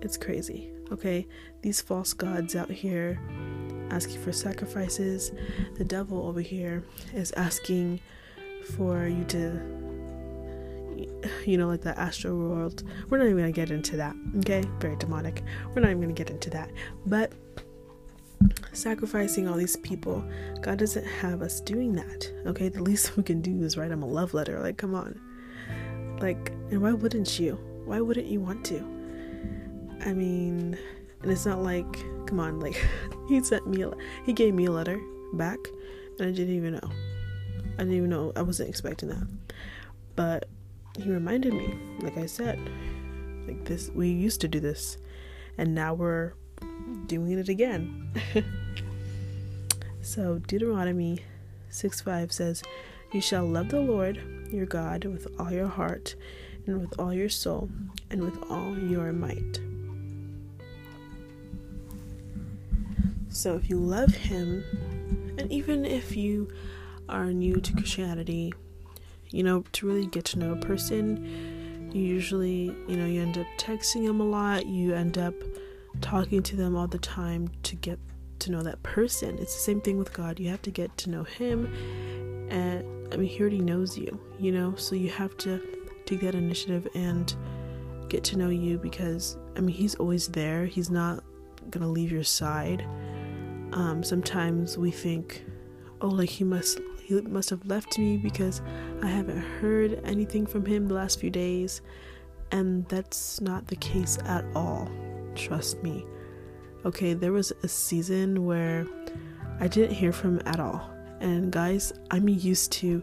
it's 0.00 0.16
crazy, 0.16 0.70
okay? 0.90 1.26
These 1.62 1.80
false 1.80 2.12
gods 2.12 2.56
out 2.56 2.70
here 2.70 3.20
asking 3.90 4.20
for 4.22 4.32
sacrifices. 4.32 5.32
The 5.76 5.84
devil 5.84 6.26
over 6.26 6.40
here 6.40 6.84
is 7.12 7.32
asking 7.32 8.00
for 8.76 9.06
you 9.06 9.24
to, 9.24 9.60
you 11.44 11.58
know, 11.58 11.68
like 11.68 11.82
the 11.82 11.98
astral 11.98 12.36
world. 12.38 12.82
We're 13.08 13.18
not 13.18 13.26
even 13.26 13.38
gonna 13.38 13.52
get 13.52 13.70
into 13.70 13.96
that, 13.98 14.16
okay? 14.38 14.62
Very 14.78 14.96
demonic. 14.96 15.42
We're 15.74 15.82
not 15.82 15.90
even 15.90 16.00
gonna 16.00 16.12
get 16.14 16.30
into 16.30 16.50
that. 16.50 16.70
But 17.04 17.32
sacrificing 18.72 19.48
all 19.48 19.56
these 19.56 19.76
people. 19.76 20.24
God 20.60 20.78
doesn't 20.78 21.04
have 21.04 21.42
us 21.42 21.60
doing 21.60 21.92
that. 21.94 22.30
Okay, 22.46 22.68
the 22.68 22.82
least 22.82 23.16
we 23.16 23.22
can 23.22 23.40
do 23.40 23.62
is 23.62 23.76
write 23.76 23.90
him 23.90 24.02
a 24.02 24.06
love 24.06 24.34
letter. 24.34 24.60
Like, 24.60 24.76
come 24.76 24.94
on. 24.94 25.20
Like, 26.20 26.50
and 26.70 26.82
why 26.82 26.92
wouldn't 26.92 27.38
you? 27.38 27.54
Why 27.84 28.00
wouldn't 28.00 28.26
you 28.26 28.40
want 28.40 28.64
to? 28.66 28.78
I 30.04 30.12
mean, 30.12 30.78
and 31.22 31.30
it's 31.30 31.46
not 31.46 31.62
like, 31.62 31.92
come 32.26 32.40
on, 32.40 32.60
like, 32.60 32.86
he 33.28 33.42
sent 33.42 33.66
me, 33.66 33.82
a, 33.82 33.92
he 34.24 34.32
gave 34.32 34.54
me 34.54 34.66
a 34.66 34.70
letter 34.70 35.00
back, 35.34 35.58
and 36.18 36.28
I 36.28 36.32
didn't 36.32 36.54
even 36.54 36.74
know. 36.74 36.90
I 37.74 37.78
didn't 37.78 37.94
even 37.94 38.10
know, 38.10 38.32
I 38.36 38.42
wasn't 38.42 38.68
expecting 38.68 39.08
that. 39.10 39.26
But 40.16 40.48
he 40.96 41.10
reminded 41.10 41.54
me, 41.54 41.78
like 42.00 42.16
I 42.18 42.26
said, 42.26 42.58
like 43.46 43.64
this, 43.64 43.90
we 43.94 44.08
used 44.08 44.40
to 44.42 44.48
do 44.48 44.60
this, 44.60 44.98
and 45.58 45.74
now 45.74 45.94
we're 45.94 46.34
doing 47.06 47.38
it 47.38 47.48
again. 47.48 48.12
so, 50.10 50.40
Deuteronomy 50.48 51.20
6 51.68 52.00
5 52.00 52.32
says, 52.32 52.64
You 53.12 53.20
shall 53.20 53.46
love 53.46 53.68
the 53.68 53.80
Lord 53.80 54.20
your 54.50 54.66
God 54.66 55.04
with 55.04 55.28
all 55.38 55.52
your 55.52 55.68
heart, 55.68 56.16
and 56.66 56.80
with 56.80 56.98
all 56.98 57.14
your 57.14 57.28
soul, 57.28 57.68
and 58.10 58.20
with 58.20 58.36
all 58.50 58.76
your 58.76 59.12
might. 59.12 59.60
So, 63.28 63.54
if 63.54 63.70
you 63.70 63.76
love 63.76 64.12
Him, 64.12 64.64
and 65.38 65.48
even 65.52 65.84
if 65.84 66.16
you 66.16 66.50
are 67.08 67.26
new 67.26 67.60
to 67.60 67.72
Christianity, 67.72 68.52
you 69.28 69.44
know, 69.44 69.62
to 69.74 69.86
really 69.86 70.06
get 70.06 70.24
to 70.24 70.40
know 70.40 70.54
a 70.54 70.56
person, 70.56 71.88
you 71.92 72.02
usually, 72.02 72.74
you 72.88 72.96
know, 72.96 73.06
you 73.06 73.22
end 73.22 73.38
up 73.38 73.46
texting 73.58 74.08
them 74.08 74.20
a 74.20 74.26
lot, 74.26 74.66
you 74.66 74.92
end 74.92 75.18
up 75.18 75.34
talking 76.00 76.42
to 76.42 76.56
them 76.56 76.74
all 76.74 76.88
the 76.88 76.98
time 76.98 77.48
to 77.62 77.76
get 77.76 78.00
to 78.40 78.52
know 78.52 78.62
that 78.62 78.82
person. 78.82 79.38
It's 79.38 79.54
the 79.54 79.60
same 79.60 79.80
thing 79.80 79.98
with 79.98 80.12
God. 80.12 80.40
You 80.40 80.48
have 80.48 80.62
to 80.62 80.70
get 80.70 80.96
to 80.98 81.10
know 81.10 81.24
Him, 81.24 81.66
and 82.50 83.12
I 83.12 83.16
mean, 83.16 83.28
He 83.28 83.40
already 83.40 83.60
knows 83.60 83.96
you, 83.96 84.18
you 84.38 84.52
know, 84.52 84.74
so 84.76 84.94
you 84.94 85.10
have 85.10 85.36
to 85.38 85.60
take 86.06 86.20
that 86.20 86.34
initiative 86.34 86.88
and 86.94 87.34
get 88.08 88.24
to 88.24 88.36
know 88.36 88.48
you 88.48 88.78
because 88.78 89.36
I 89.56 89.60
mean, 89.60 89.74
He's 89.74 89.94
always 89.96 90.28
there, 90.28 90.66
He's 90.66 90.90
not 90.90 91.22
gonna 91.70 91.88
leave 91.88 92.10
your 92.10 92.24
side. 92.24 92.86
Um, 93.72 94.02
sometimes 94.02 94.76
we 94.76 94.90
think, 94.90 95.44
oh, 96.00 96.08
like 96.08 96.30
He 96.30 96.44
must. 96.44 96.80
He 97.02 97.20
must 97.22 97.50
have 97.50 97.66
left 97.66 97.98
me 97.98 98.18
because 98.18 98.62
I 99.02 99.08
haven't 99.08 99.40
heard 99.40 100.00
anything 100.04 100.46
from 100.46 100.64
him 100.64 100.86
the 100.86 100.94
last 100.94 101.18
few 101.18 101.28
days, 101.28 101.82
and 102.52 102.88
that's 102.88 103.40
not 103.40 103.66
the 103.66 103.74
case 103.74 104.16
at 104.26 104.44
all. 104.54 104.88
Trust 105.34 105.82
me. 105.82 106.06
Okay, 106.82 107.12
there 107.12 107.32
was 107.32 107.52
a 107.62 107.68
season 107.68 108.46
where 108.46 108.86
I 109.60 109.68
didn't 109.68 109.94
hear 109.94 110.12
from 110.12 110.38
him 110.38 110.42
at 110.46 110.60
all. 110.60 110.90
And 111.20 111.52
guys, 111.52 111.92
I'm 112.10 112.26
used 112.26 112.72
to 112.72 113.02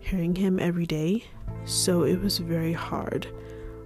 hearing 0.00 0.34
him 0.34 0.58
every 0.58 0.86
day, 0.86 1.24
so 1.66 2.04
it 2.04 2.18
was 2.22 2.38
very 2.38 2.72
hard. 2.72 3.28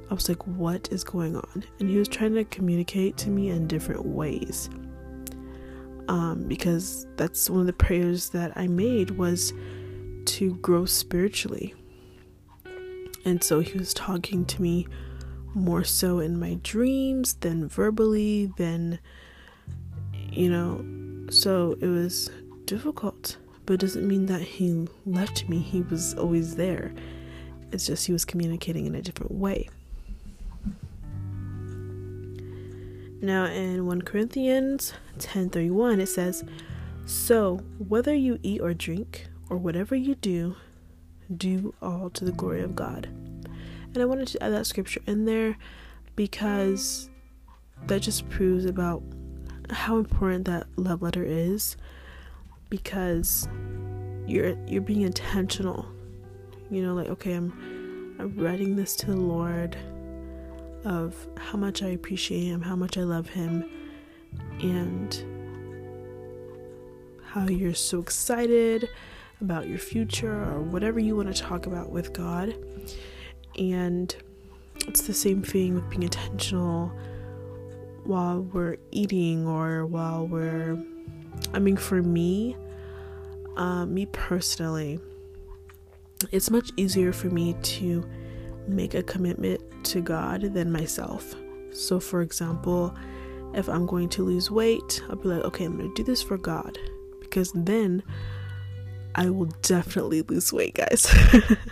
I 0.09 0.15
was 0.15 0.29
like, 0.29 0.47
what 0.47 0.89
is 0.93 1.03
going 1.03 1.35
on? 1.35 1.65
And 1.81 1.91
he 1.91 1.97
was 1.97 2.07
trying 2.07 2.35
to 2.35 2.45
communicate 2.45 3.17
to 3.19 3.31
me 3.31 3.49
in 3.49 3.67
different 3.67 4.07
ways. 4.07 4.71
Um, 6.07 6.45
because 6.47 7.09
that's 7.17 7.51
one 7.51 7.61
of 7.61 7.67
the 7.67 7.73
prayers 7.73 8.29
that 8.31 8.53
I 8.57 8.69
made 8.69 9.11
was 9.11 9.53
to 10.27 10.55
grow 10.57 10.85
spiritually. 10.85 11.75
And 13.25 13.43
so 13.43 13.59
he 13.59 13.77
was 13.77 13.93
talking 13.93 14.45
to 14.45 14.63
me 14.63 14.87
more 15.55 15.83
so 15.83 16.21
in 16.21 16.39
my 16.39 16.61
dreams 16.63 17.35
than 17.35 17.69
verbally, 17.69 18.53
than, 18.57 19.01
you 20.33 20.51
know, 20.51 20.85
so 21.31 21.77
it 21.81 21.87
was 21.87 22.31
difficult. 22.65 23.37
But 23.65 23.75
it 23.75 23.81
doesn't 23.81 24.07
mean 24.07 24.27
that 24.27 24.41
he 24.41 24.89
left 25.07 25.49
me, 25.49 25.59
he 25.59 25.83
was 25.83 26.15
always 26.15 26.57
there. 26.57 26.93
It's 27.71 27.87
just 27.87 28.07
he 28.07 28.13
was 28.13 28.25
communicating 28.25 28.87
in 28.87 28.95
a 28.95 29.03
different 29.03 29.33
way. 29.33 29.69
Now 33.21 33.45
in 33.45 33.87
1 33.87 34.03
Corinthians 34.03 34.95
10:31 35.19 36.01
it 36.01 36.09
says, 36.09 36.45
"So 37.07 37.59
whether 37.79 38.15
you 38.15 38.39
eat 38.43 38.61
or 38.61 38.75
drink 38.75 39.29
or 39.49 39.57
whatever 39.57 39.95
you 39.95 40.17
do, 40.17 40.57
do 41.35 41.73
all 41.81 42.11
to 42.11 42.25
the 42.25 42.33
glory 42.33 42.63
of 42.63 42.75
God." 42.75 43.09
And 43.95 43.99
I 43.99 44.07
wanted 44.07 44.27
to 44.29 44.43
add 44.43 44.53
that 44.53 44.67
scripture 44.67 45.03
in 45.07 45.25
there 45.25 45.57
because 46.17 47.11
that 47.87 48.03
just 48.03 48.29
proves 48.29 48.65
about 48.65 49.03
how 49.73 49.99
important 49.99 50.45
that 50.45 50.67
love 50.77 51.03
letter 51.03 51.25
is 51.25 51.77
because 52.69 53.49
you're 54.27 54.57
you're 54.67 54.83
being 54.83 55.03
intentional. 55.03 55.87
You 56.71 56.83
know, 56.83 56.95
like 56.95 57.09
okay, 57.09 57.33
I'm 57.33 58.17
I'm 58.19 58.37
writing 58.37 58.77
this 58.77 58.95
to 58.97 59.07
the 59.07 59.17
Lord 59.17 59.77
of 60.85 61.27
how 61.37 61.59
much 61.59 61.83
I 61.83 61.89
appreciate 61.89 62.45
him, 62.45 62.63
how 62.63 62.77
much 62.77 62.99
I 62.99 63.03
love 63.03 63.29
him, 63.29 63.69
and 64.61 65.25
how 67.25 67.49
you're 67.49 67.75
so 67.75 68.01
excited 68.01 68.89
about 69.41 69.69
your 69.69 69.79
future 69.79 70.33
or 70.33 70.61
whatever 70.61 71.01
you 71.01 71.17
want 71.17 71.35
to 71.35 71.43
talk 71.43 71.67
about 71.67 71.91
with 71.91 72.13
God. 72.13 72.55
And 73.59 74.15
it's 74.87 75.03
the 75.03 75.15
same 75.15 75.43
thing 75.43 75.75
with 75.75 75.89
being 75.91 76.03
intentional 76.05 76.93
while 78.05 78.41
we're 78.41 78.77
eating 78.91 79.47
or 79.47 79.87
while 79.87 80.27
we're 80.27 80.83
I 81.53 81.59
mean 81.59 81.77
for 81.77 82.03
me 82.03 82.57
uh, 83.57 83.87
me 83.87 84.07
personally 84.07 84.99
it's 86.31 86.51
much 86.51 86.71
easier 86.77 87.13
for 87.13 87.29
me 87.29 87.55
to 87.63 88.09
make 88.69 88.95
a 88.95 89.03
commitment 89.03 89.61
to 89.87 90.01
God 90.01 90.43
than 90.55 90.71
myself. 90.71 91.35
So 91.73 91.99
for 91.99 92.23
example, 92.23 92.95
if 93.55 93.69
I'm 93.69 93.87
going 93.87 94.09
to 94.11 94.25
lose 94.25 94.51
weight, 94.51 95.03
I'll 95.09 95.17
be 95.17 95.29
like, 95.29 95.45
okay, 95.45 95.65
I'm 95.65 95.77
to 95.79 95.93
do 95.95 96.05
this 96.05 96.23
for 96.23 96.39
God 96.39 96.79
because 97.21 97.53
then 97.55 98.03
I 99.15 99.29
will 99.29 99.51
definitely 99.63 100.23
lose 100.23 100.53
weight, 100.53 100.75
guys. 100.75 101.07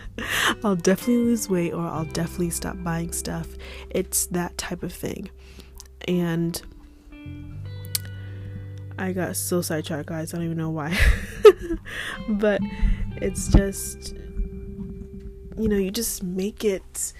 I'll 0.64 0.76
definitely 0.76 1.24
lose 1.24 1.48
weight 1.48 1.72
or 1.72 1.86
I'll 1.86 2.04
definitely 2.04 2.50
stop 2.50 2.82
buying 2.82 3.12
stuff. 3.12 3.48
It's 3.90 4.26
that 4.26 4.58
type 4.58 4.82
of 4.82 4.92
thing. 4.92 5.30
And 6.08 6.60
I 8.98 9.12
got 9.12 9.36
so 9.36 9.62
sidetracked, 9.62 10.08
guys. 10.08 10.34
I 10.34 10.36
don't 10.36 10.46
even 10.46 10.58
know 10.58 10.70
why. 10.70 10.96
but 12.28 12.60
it's 13.16 13.48
just, 13.48 14.14
you 15.56 15.68
know, 15.68 15.76
you 15.76 15.90
just 15.90 16.22
make 16.22 16.64
it 16.64 17.12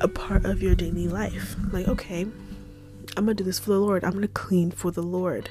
a 0.00 0.08
part 0.08 0.44
of 0.44 0.62
your 0.62 0.74
daily 0.74 1.08
life. 1.08 1.56
Like, 1.72 1.88
okay, 1.88 2.22
I'm 3.16 3.24
gonna 3.24 3.34
do 3.34 3.44
this 3.44 3.58
for 3.58 3.70
the 3.70 3.78
Lord. 3.78 4.04
I'm 4.04 4.12
gonna 4.12 4.28
clean 4.28 4.70
for 4.70 4.90
the 4.90 5.02
Lord. 5.02 5.50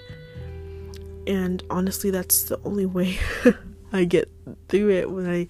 And 1.27 1.63
honestly, 1.69 2.11
that's 2.11 2.43
the 2.43 2.59
only 2.63 2.85
way 2.85 3.17
I 3.93 4.03
get 4.05 4.29
through 4.67 4.91
it 4.91 5.09
when 5.09 5.29
I 5.29 5.47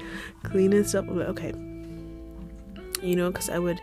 clean 0.47 0.73
and 0.73 0.87
stuff. 0.87 1.05
I'm 1.07 1.17
like, 1.17 1.27
okay, 1.29 1.53
you 3.01 3.15
know, 3.15 3.31
because 3.31 3.49
I 3.49 3.59
would, 3.59 3.79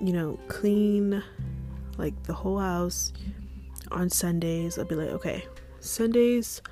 you 0.00 0.12
know, 0.12 0.38
clean 0.48 1.22
like 1.98 2.22
the 2.24 2.32
whole 2.32 2.58
house 2.58 3.12
on 3.90 4.10
Sundays. 4.10 4.78
I'll 4.78 4.84
be 4.84 4.94
like, 4.94 5.10
okay, 5.10 5.44
Sundays, 5.80 6.62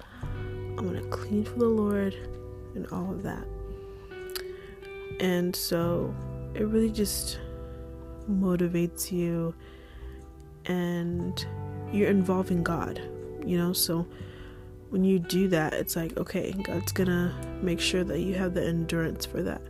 I'm 0.79 0.87
gonna 0.87 1.03
clean 1.09 1.45
for 1.45 1.59
the 1.59 1.67
Lord 1.67 2.15
and 2.75 2.87
all 2.89 3.11
of 3.11 3.23
that. 3.23 3.47
And 5.21 5.55
so 5.55 6.15
it 6.55 6.65
really 6.65 6.91
just 6.91 7.39
motivates 8.31 9.13
you 9.13 9.55
and 10.67 11.45
you're 11.93 12.09
involving 12.09 12.63
God, 12.63 13.01
you 13.45 13.59
know? 13.59 13.73
So 13.73 14.07
when 14.91 15.05
you 15.05 15.19
do 15.19 15.49
that, 15.49 15.75
it's 15.75 15.97
like, 15.97 16.17
okay, 16.17 16.53
God's 16.53 16.93
gonna 16.93 17.35
make 17.63 17.81
sure 17.81 18.05
that 18.05 18.21
you 18.21 18.35
have 18.35 18.55
the 18.55 18.67
endurance 18.67 19.25
for 19.25 19.43
that. 19.43 19.63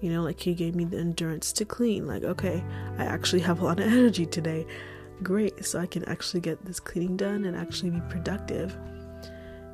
You 0.00 0.12
know, 0.12 0.22
like 0.22 0.40
He 0.40 0.54
gave 0.54 0.74
me 0.74 0.84
the 0.84 0.98
endurance 0.98 1.52
to 1.54 1.64
clean. 1.64 2.06
Like, 2.06 2.24
okay, 2.24 2.62
I 2.98 3.04
actually 3.04 3.40
have 3.42 3.60
a 3.60 3.64
lot 3.64 3.80
of 3.80 3.86
energy 3.92 4.26
today. 4.26 4.66
Great, 5.22 5.64
so 5.64 5.78
I 5.78 5.86
can 5.86 6.04
actually 6.06 6.40
get 6.40 6.64
this 6.64 6.80
cleaning 6.80 7.16
done 7.16 7.44
and 7.44 7.56
actually 7.56 7.90
be 7.90 8.00
productive. 8.08 8.76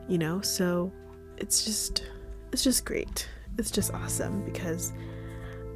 You 0.09 0.19
know, 0.19 0.41
so 0.41 0.93
it's 1.37 1.65
just, 1.65 2.05
it's 2.53 2.65
just 2.65 2.85
great. 2.85 3.29
It's 3.59 3.71
just 3.71 3.93
awesome 3.95 4.45
because 4.45 4.93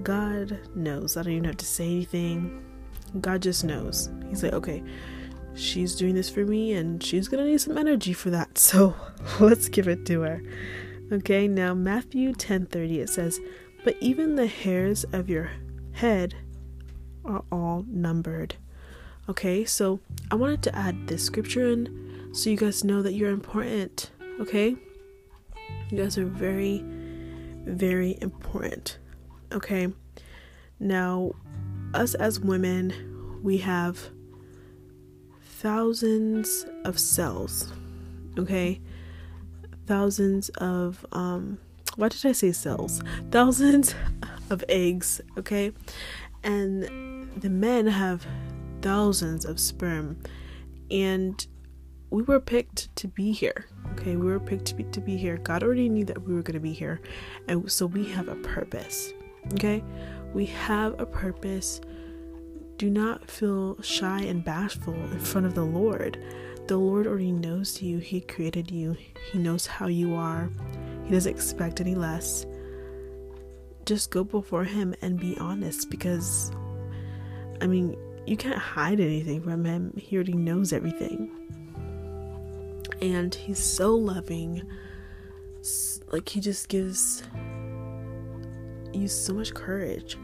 God 0.02 0.58
knows. 0.74 1.16
I 1.16 1.22
don't 1.22 1.32
even 1.32 1.44
have 1.44 1.56
to 1.58 1.66
say 1.66 1.86
anything. 1.86 2.64
God 3.20 3.42
just 3.42 3.64
knows. 3.64 4.10
He's 4.28 4.42
like, 4.42 4.52
okay, 4.52 4.82
she's 5.54 5.94
doing 5.94 6.14
this 6.14 6.28
for 6.28 6.44
me 6.44 6.72
and 6.72 7.02
she's 7.02 7.28
gonna 7.28 7.44
need 7.44 7.60
some 7.60 7.78
energy 7.78 8.12
for 8.12 8.30
that. 8.30 8.58
So 8.58 8.94
let's 9.40 9.68
give 9.68 9.88
it 9.88 10.04
to 10.06 10.20
her. 10.22 10.42
Okay, 11.12 11.48
now 11.48 11.74
Matthew 11.74 12.32
10:30 12.32 13.00
it 13.00 13.08
says, 13.08 13.40
"But 13.84 13.96
even 14.00 14.34
the 14.34 14.46
hairs 14.46 15.04
of 15.12 15.28
your 15.28 15.50
head 15.92 16.34
are 17.24 17.44
all 17.52 17.84
numbered." 17.88 18.56
Okay, 19.26 19.64
so 19.64 20.00
I 20.30 20.34
wanted 20.34 20.62
to 20.64 20.76
add 20.76 21.06
this 21.06 21.24
scripture 21.24 21.66
in 21.68 22.28
so 22.32 22.50
you 22.50 22.58
guys 22.58 22.84
know 22.84 23.00
that 23.00 23.14
you're 23.14 23.30
important. 23.30 24.10
Okay, 24.38 24.76
you 25.88 25.96
guys 25.96 26.18
are 26.18 26.26
very, 26.26 26.84
very 27.64 28.18
important. 28.20 28.98
Okay, 29.50 29.88
now 30.78 31.32
us 31.94 32.14
as 32.14 32.38
women, 32.38 32.92
we 33.42 33.56
have 33.58 33.98
thousands 35.42 36.66
of 36.84 36.98
cells. 36.98 37.72
Okay, 38.38 38.78
thousands 39.86 40.50
of 40.58 41.06
um, 41.12 41.56
why 41.96 42.08
did 42.08 42.26
I 42.26 42.32
say 42.32 42.52
cells? 42.52 43.00
Thousands 43.30 43.94
of 44.50 44.62
eggs. 44.68 45.22
Okay, 45.38 45.72
and 46.42 47.30
the 47.40 47.48
men 47.48 47.86
have 47.86 48.26
thousands 48.84 49.46
of 49.46 49.58
sperm, 49.58 50.18
and 50.90 51.46
we 52.10 52.22
were 52.22 52.38
picked 52.38 52.94
to 52.96 53.08
be 53.08 53.32
here. 53.32 53.66
Okay, 53.92 54.14
we 54.14 54.26
were 54.26 54.38
picked 54.38 54.66
to 54.66 54.74
be, 54.74 54.84
to 54.84 55.00
be 55.00 55.16
here. 55.16 55.38
God 55.38 55.62
already 55.62 55.88
knew 55.88 56.04
that 56.04 56.22
we 56.22 56.34
were 56.34 56.42
going 56.42 56.54
to 56.54 56.60
be 56.60 56.74
here, 56.74 57.00
and 57.48 57.72
so 57.72 57.86
we 57.86 58.04
have 58.10 58.28
a 58.28 58.36
purpose. 58.36 59.12
Okay, 59.54 59.82
we 60.34 60.44
have 60.44 61.00
a 61.00 61.06
purpose. 61.06 61.80
Do 62.76 62.90
not 62.90 63.30
feel 63.30 63.80
shy 63.80 64.20
and 64.20 64.44
bashful 64.44 64.94
in 64.94 65.18
front 65.18 65.46
of 65.46 65.54
the 65.54 65.64
Lord. 65.64 66.22
The 66.66 66.76
Lord 66.76 67.06
already 67.06 67.32
knows 67.32 67.80
you, 67.80 67.98
He 67.98 68.20
created 68.20 68.70
you, 68.70 68.96
He 69.32 69.38
knows 69.38 69.66
how 69.66 69.86
you 69.86 70.14
are, 70.14 70.50
He 71.04 71.12
doesn't 71.12 71.32
expect 71.32 71.80
any 71.80 71.94
less. 71.94 72.44
Just 73.86 74.10
go 74.10 74.24
before 74.24 74.64
Him 74.64 74.94
and 75.00 75.18
be 75.18 75.38
honest 75.38 75.88
because, 75.88 76.52
I 77.62 77.66
mean, 77.66 77.96
you 78.26 78.36
can't 78.36 78.58
hide 78.58 79.00
anything 79.00 79.42
from 79.42 79.64
Him, 79.64 79.92
He 79.96 80.16
already 80.16 80.34
knows 80.34 80.72
everything. 80.72 81.30
And 83.00 83.34
He's 83.34 83.58
so 83.58 83.94
loving, 83.94 84.62
like, 86.12 86.28
He 86.28 86.40
just 86.40 86.68
gives 86.68 87.22
you 88.92 89.08
so 89.08 89.34
much 89.34 89.52
courage 89.54 90.16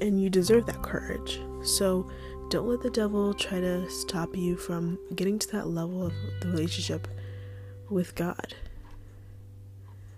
and 0.00 0.22
you 0.22 0.30
deserve 0.30 0.66
that 0.66 0.82
courage. 0.82 1.40
So 1.62 2.10
don't 2.50 2.68
let 2.68 2.80
the 2.80 2.90
devil 2.90 3.34
try 3.34 3.60
to 3.60 3.88
stop 3.90 4.36
you 4.36 4.56
from 4.56 4.98
getting 5.14 5.38
to 5.38 5.52
that 5.52 5.68
level 5.68 6.06
of 6.06 6.12
the 6.40 6.48
relationship 6.48 7.08
with 7.90 8.14
God. 8.14 8.54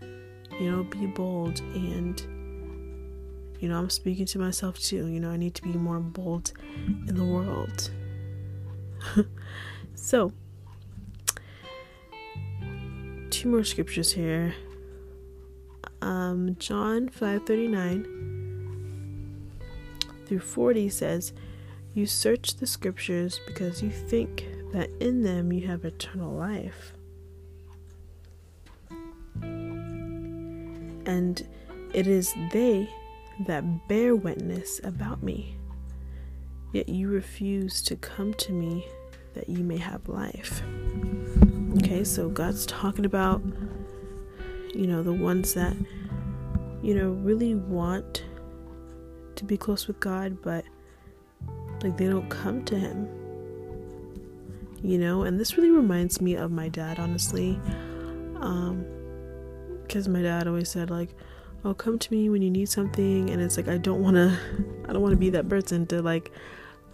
You 0.00 0.70
know, 0.70 0.84
be 0.84 1.06
bold 1.06 1.60
and 1.74 2.22
you 3.60 3.68
know, 3.68 3.78
I'm 3.78 3.90
speaking 3.90 4.26
to 4.26 4.38
myself 4.38 4.78
too. 4.78 5.06
You 5.06 5.20
know, 5.20 5.30
I 5.30 5.36
need 5.36 5.54
to 5.56 5.62
be 5.62 5.74
more 5.74 6.00
bold 6.00 6.52
in 7.06 7.14
the 7.14 7.24
world. 7.24 7.90
so, 9.94 10.32
two 13.30 13.48
more 13.48 13.64
scriptures 13.64 14.12
here. 14.12 14.54
Um, 16.02 16.56
John 16.58 17.10
5:39 17.10 18.06
through 20.26 20.38
40 20.38 20.88
says, 20.88 21.32
You 21.92 22.06
search 22.06 22.56
the 22.56 22.66
scriptures 22.66 23.40
because 23.46 23.82
you 23.82 23.90
think 23.90 24.46
that 24.72 24.88
in 25.00 25.22
them 25.22 25.52
you 25.52 25.66
have 25.66 25.84
eternal 25.84 26.32
life. 26.32 26.94
And 29.42 31.46
it 31.92 32.06
is 32.06 32.32
they 32.52 32.88
that 33.46 33.88
bear 33.88 34.14
witness 34.14 34.80
about 34.84 35.22
me. 35.22 35.56
Yet 36.72 36.88
you 36.88 37.08
refuse 37.08 37.82
to 37.82 37.96
come 37.96 38.34
to 38.34 38.52
me 38.52 38.86
that 39.34 39.48
you 39.48 39.64
may 39.64 39.76
have 39.76 40.08
life. 40.08 40.62
Okay, 41.78 42.04
so 42.04 42.28
God's 42.28 42.66
talking 42.66 43.04
about, 43.04 43.42
you 44.74 44.86
know, 44.86 45.02
the 45.02 45.12
ones 45.12 45.54
that, 45.54 45.76
you 46.82 46.94
know, 46.94 47.10
really 47.10 47.54
want 47.54 48.24
to 49.36 49.44
be 49.44 49.56
close 49.56 49.86
with 49.86 49.98
God, 50.00 50.42
but 50.42 50.64
like 51.82 51.96
they 51.96 52.06
don't 52.06 52.28
come 52.28 52.64
to 52.66 52.78
Him. 52.78 53.08
You 54.82 54.98
know, 54.98 55.22
and 55.22 55.38
this 55.38 55.56
really 55.56 55.70
reminds 55.70 56.20
me 56.20 56.36
of 56.36 56.50
my 56.50 56.68
dad, 56.68 56.98
honestly. 56.98 57.60
Um, 58.36 58.84
because 59.82 60.08
my 60.08 60.22
dad 60.22 60.46
always 60.46 60.68
said, 60.68 60.88
like, 60.88 61.14
oh, 61.64 61.74
come 61.74 61.98
to 61.98 62.12
me 62.12 62.28
when 62.28 62.42
you 62.42 62.50
need 62.50 62.68
something. 62.68 63.30
And 63.30 63.42
it's 63.42 63.56
like, 63.56 63.68
I 63.68 63.78
don't 63.78 64.02
want 64.02 64.16
to, 64.16 64.36
I 64.88 64.92
don't 64.92 65.02
want 65.02 65.12
to 65.12 65.18
be 65.18 65.30
that 65.30 65.48
person 65.48 65.86
to 65.88 66.02
like 66.02 66.32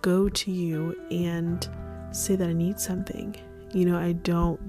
go 0.02 0.29
to 0.29 0.50
you 0.50 0.96
and 1.11 1.68
say 2.12 2.37
that 2.37 2.48
I 2.48 2.52
need 2.52 2.79
something. 2.81 3.37
You 3.72 3.85
know, 3.85 3.98
I 3.98 4.12
don't, 4.12 4.61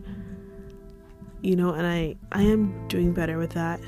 you 1.41 1.55
know, 1.55 1.73
and 1.73 1.85
I, 1.85 2.15
I 2.31 2.41
am 2.43 2.87
doing 2.87 3.13
better 3.13 3.37
with 3.37 3.51
that, 3.51 3.79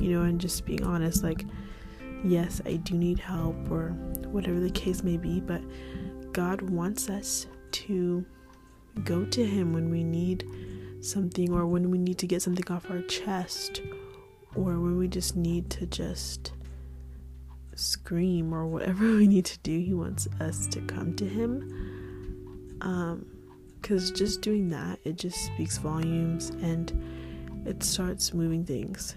you 0.00 0.10
know, 0.10 0.22
and 0.22 0.40
just 0.40 0.64
being 0.64 0.82
honest, 0.82 1.22
like, 1.22 1.44
yes, 2.24 2.60
I 2.66 2.76
do 2.76 2.94
need 2.94 3.18
help 3.18 3.70
or 3.70 3.90
whatever 4.28 4.58
the 4.58 4.70
case 4.70 5.02
may 5.02 5.16
be, 5.16 5.40
but 5.40 5.62
God 6.32 6.62
wants 6.62 7.08
us 7.08 7.46
to 7.72 8.24
go 9.04 9.24
to 9.24 9.44
Him 9.44 9.72
when 9.72 9.90
we 9.90 10.02
need 10.02 10.44
something 11.00 11.52
or 11.52 11.66
when 11.66 11.90
we 11.90 11.98
need 11.98 12.18
to 12.18 12.26
get 12.26 12.42
something 12.42 12.66
off 12.70 12.90
our 12.90 13.02
chest 13.02 13.82
or 14.54 14.78
when 14.78 14.96
we 14.98 15.08
just 15.08 15.36
need 15.36 15.70
to 15.70 15.86
just 15.86 16.52
scream 17.74 18.52
or 18.52 18.66
whatever 18.66 19.04
we 19.16 19.26
need 19.26 19.44
to 19.46 19.58
do. 19.60 19.78
He 19.78 19.94
wants 19.94 20.28
us 20.40 20.66
to 20.68 20.80
come 20.82 21.14
to 21.16 21.26
Him. 21.26 22.78
Um, 22.80 23.26
because 23.80 24.10
just 24.10 24.42
doing 24.42 24.68
that, 24.70 24.98
it 25.04 25.16
just 25.16 25.38
speaks 25.46 25.78
volumes 25.78 26.50
and 26.60 26.92
it 27.66 27.82
starts 27.82 28.34
moving 28.34 28.64
things. 28.64 29.14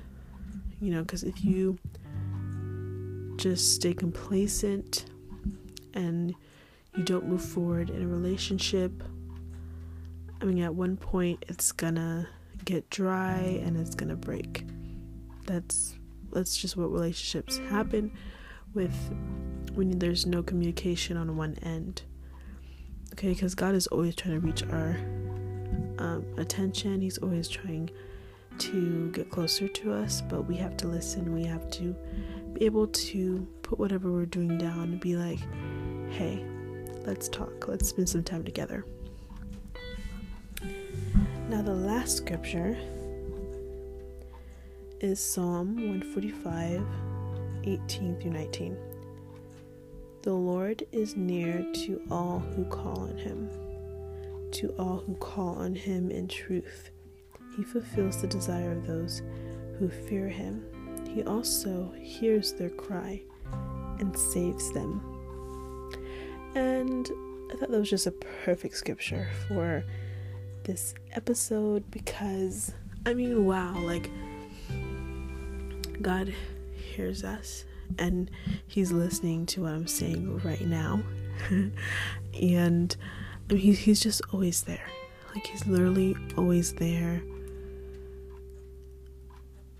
You 0.80 0.92
know, 0.92 1.02
because 1.02 1.24
if 1.24 1.44
you 1.44 1.78
just 3.36 3.76
stay 3.76 3.94
complacent 3.94 5.06
and 5.94 6.34
you 6.96 7.04
don't 7.04 7.28
move 7.28 7.44
forward 7.44 7.90
in 7.90 8.04
a 8.04 8.08
relationship, 8.08 9.04
I 10.42 10.46
mean, 10.46 10.62
at 10.64 10.74
one 10.74 10.98
point 10.98 11.44
it's 11.48 11.72
gonna 11.72 12.28
get 12.66 12.90
dry 12.90 13.62
and 13.64 13.78
it's 13.78 13.96
gonna 13.96 14.16
break. 14.16 14.66
That's 15.46 15.96
that's 16.32 16.58
just 16.58 16.76
what 16.76 16.92
relationships 16.92 17.60
happen 17.70 18.12
with 18.74 18.96
when 19.74 20.00
there's 20.00 20.26
no 20.26 20.42
communication 20.42 21.18
on 21.18 21.38
one 21.38 21.56
end. 21.62 22.04
Okay, 23.14 23.30
because 23.30 23.54
God 23.54 23.76
is 23.76 23.88
always 23.88 24.16
trying 24.16 24.40
to 24.40 24.46
reach 24.46 24.64
our 24.64 24.98
um, 26.00 26.26
attention. 26.38 27.02
He's 27.02 27.20
always 27.20 27.48
trying 27.48 27.92
to 28.58 29.12
get 29.12 29.30
closer 29.30 29.68
to 29.68 29.94
us, 29.94 30.22
but 30.22 30.44
we 30.44 30.56
have 30.58 30.78
to 30.78 30.88
listen. 30.88 31.34
We 31.34 31.44
have 31.46 31.70
to 31.72 31.96
be 32.54 32.66
able 32.66 32.88
to 32.88 33.48
put 33.62 33.80
whatever 33.80 34.12
we're 34.12 34.26
doing 34.26 34.58
down 34.58 34.84
and 34.84 35.00
be 35.00 35.16
like, 35.16 35.40
hey, 36.12 36.44
let's 37.06 37.30
talk, 37.30 37.68
let's 37.68 37.90
spend 37.90 38.10
some 38.10 38.24
time 38.24 38.44
together. 38.44 38.86
Now, 41.50 41.62
the 41.62 41.74
last 41.74 42.18
scripture 42.18 42.78
is 45.04 45.20
Psalm 45.20 45.76
145 45.76 46.82
18 47.66 48.22
through 48.22 48.32
19. 48.32 48.78
The 50.22 50.32
Lord 50.32 50.84
is 50.94 51.18
near 51.18 51.66
to 51.74 52.02
all 52.10 52.40
who 52.40 52.64
call 52.64 53.02
on 53.02 53.18
him, 53.18 53.50
to 54.52 54.74
all 54.80 55.04
who 55.06 55.16
call 55.16 55.56
on 55.56 55.76
him 55.76 56.10
in 56.10 56.30
truth. 56.30 56.90
He 57.58 57.66
fulfills 57.66 58.22
the 58.22 58.28
desire 58.28 58.72
of 58.72 58.88
those 58.88 59.22
who 59.78 59.90
fear 59.90 60.30
him. 60.30 60.64
He 61.14 61.24
also 61.24 61.92
hears 62.00 62.54
their 62.54 62.70
cry 62.70 63.22
and 64.00 64.18
saves 64.18 64.72
them. 64.72 65.02
And 66.56 67.12
I 67.52 67.58
thought 67.58 67.72
that 67.72 67.80
was 67.80 67.90
just 67.90 68.08
a 68.08 68.12
perfect 68.46 68.78
scripture 68.78 69.28
for 69.50 69.84
this 70.64 70.94
episode 71.12 71.92
because, 71.92 72.74
I 73.06 73.14
mean, 73.14 73.46
wow, 73.46 73.78
like, 73.80 74.10
God 76.02 76.34
hears 76.74 77.24
us 77.24 77.66
and 77.98 78.30
He's 78.68 78.92
listening 78.92 79.46
to 79.48 79.64
what 79.64 79.74
I'm 79.74 79.88
saying 79.88 80.42
right 80.44 80.66
now. 80.66 81.02
and 82.42 82.96
I 83.50 83.54
mean, 83.54 83.62
he, 83.62 83.74
He's 83.74 84.00
just 84.00 84.22
always 84.32 84.64
there. 84.64 84.90
Like, 85.34 85.46
He's 85.48 85.66
literally 85.68 86.16
always 86.38 86.74
there 86.74 87.22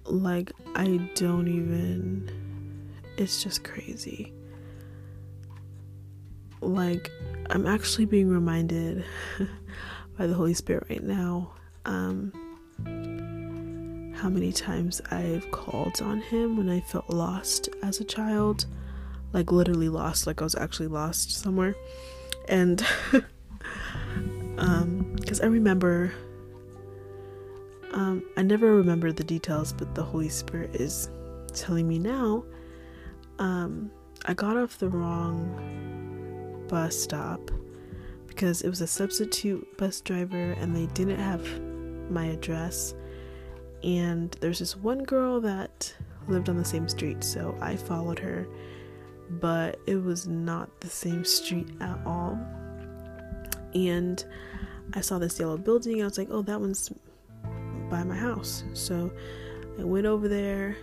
like 0.06 0.52
I 0.76 0.98
don't 1.16 1.48
even 1.48 2.30
it's 3.18 3.44
just 3.44 3.64
crazy. 3.64 4.34
Like 6.62 7.12
I'm 7.50 7.66
actually 7.68 8.06
being 8.06 8.30
reminded 8.30 9.06
by 10.18 10.28
the 10.28 10.34
Holy 10.34 10.54
Spirit 10.54 10.86
right 10.90 11.04
now 11.04 11.54
um 11.86 12.32
how 14.24 14.30
many 14.30 14.54
times 14.54 15.02
I've 15.12 15.52
called 15.52 16.02
on 16.02 16.22
him 16.22 16.56
when 16.56 16.70
I 16.70 16.80
felt 16.80 17.10
lost 17.10 17.68
as 17.84 18.00
a 18.00 18.06
child, 18.06 18.66
like 19.34 19.52
literally 19.52 19.90
lost, 19.90 20.26
like 20.28 20.42
I 20.42 20.46
was 20.46 20.56
actually 20.56 20.88
lost 20.88 21.32
somewhere. 21.34 21.76
And 22.48 22.82
um 24.58 25.18
cuz 25.28 25.42
I 25.42 25.48
remember 25.48 26.14
um, 27.92 28.24
I 28.38 28.44
never 28.44 28.74
remember 28.76 29.12
the 29.12 29.26
details, 29.26 29.74
but 29.74 29.94
the 29.94 30.04
Holy 30.04 30.30
Spirit 30.30 30.74
is 30.78 31.10
telling 31.54 31.86
me 31.86 32.00
now. 32.00 32.46
Um, 33.40 33.92
I 34.26 34.34
got 34.34 34.56
off 34.56 34.80
the 34.80 34.88
wrong 34.88 36.66
bus 36.70 36.98
stop 36.98 37.52
because 38.28 38.62
it 38.62 38.70
was 38.70 38.80
a 38.80 38.88
substitute 38.88 39.78
bus 39.78 40.00
driver 40.00 40.54
and 40.54 40.74
they 40.74 40.86
didn't 40.94 41.20
have 41.20 41.46
my 42.10 42.28
address. 42.28 42.96
And 43.84 44.32
there's 44.40 44.60
this 44.60 44.78
one 44.78 45.04
girl 45.04 45.42
that 45.42 45.94
lived 46.28 46.50
on 46.50 46.56
the 46.56 46.66
same 46.66 46.88
street, 46.88 47.24
so 47.24 47.58
I 47.60 47.76
followed 47.76 48.20
her, 48.20 48.48
but 49.30 49.80
it 49.88 49.98
was 49.98 50.28
not 50.28 50.80
the 50.80 50.90
same 50.90 51.26
street 51.26 51.70
at 51.82 52.00
all. 52.06 52.40
And 53.76 54.24
I 54.94 55.02
saw 55.02 55.18
this 55.20 55.40
yellow 55.40 55.58
building. 55.58 56.02
I 56.02 56.06
was 56.06 56.18
like, 56.18 56.30
oh, 56.32 56.42
that 56.44 56.60
one's 56.60 56.92
by 57.90 58.04
my 58.04 58.16
house. 58.16 58.64
So 58.74 59.12
I 59.80 59.84
went 59.84 60.06
over 60.06 60.28
there 60.28 60.78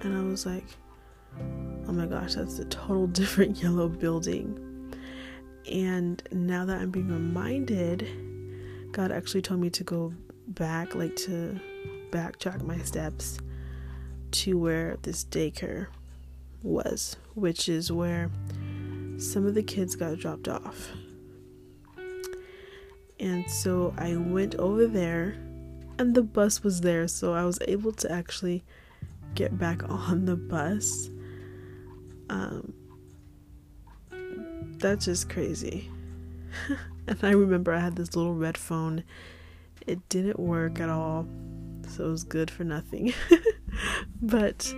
and 0.00 0.16
I 0.16 0.22
was 0.22 0.44
like, 0.44 0.66
oh 1.88 1.92
my 1.92 2.06
gosh, 2.06 2.34
that's 2.34 2.58
a 2.58 2.64
total 2.66 3.06
different 3.20 3.62
yellow 3.62 3.88
building. 3.88 4.94
And 5.70 6.22
now 6.32 6.64
that 6.64 6.80
I'm 6.80 6.90
being 6.90 7.08
reminded, 7.08 8.06
God 8.92 9.12
actually 9.12 9.42
told 9.42 9.60
me 9.60 9.70
to 9.70 9.84
go 9.84 10.12
back, 10.48 10.94
like 10.94 11.14
to 11.16 11.60
backtrack 12.10 12.62
my 12.62 12.78
steps 12.78 13.38
to 14.32 14.58
where 14.58 14.96
this 15.02 15.24
daycare 15.24 15.88
was, 16.62 17.16
which 17.34 17.68
is 17.68 17.90
where 17.90 18.30
some 19.18 19.46
of 19.46 19.54
the 19.54 19.62
kids 19.62 19.96
got 19.96 20.18
dropped 20.18 20.48
off. 20.48 20.90
And 23.18 23.50
so 23.50 23.94
I 23.98 24.16
went 24.16 24.54
over 24.54 24.86
there 24.86 25.36
and 25.98 26.14
the 26.14 26.22
bus 26.22 26.62
was 26.62 26.80
there, 26.80 27.06
so 27.06 27.34
I 27.34 27.44
was 27.44 27.58
able 27.68 27.92
to 27.92 28.10
actually 28.10 28.64
get 29.34 29.58
back 29.58 29.82
on 29.88 30.24
the 30.24 30.36
bus. 30.36 31.10
Um, 32.30 32.72
that's 34.78 35.04
just 35.04 35.28
crazy. 35.28 35.90
and 37.06 37.18
I 37.22 37.32
remember 37.32 37.72
I 37.72 37.80
had 37.80 37.96
this 37.96 38.16
little 38.16 38.34
red 38.34 38.56
phone. 38.56 39.04
It 39.86 40.08
didn't 40.08 40.38
work 40.38 40.80
at 40.80 40.88
all, 40.88 41.26
so 41.90 42.06
it 42.06 42.10
was 42.10 42.24
good 42.24 42.50
for 42.50 42.64
nothing. 42.64 43.12
but 44.22 44.72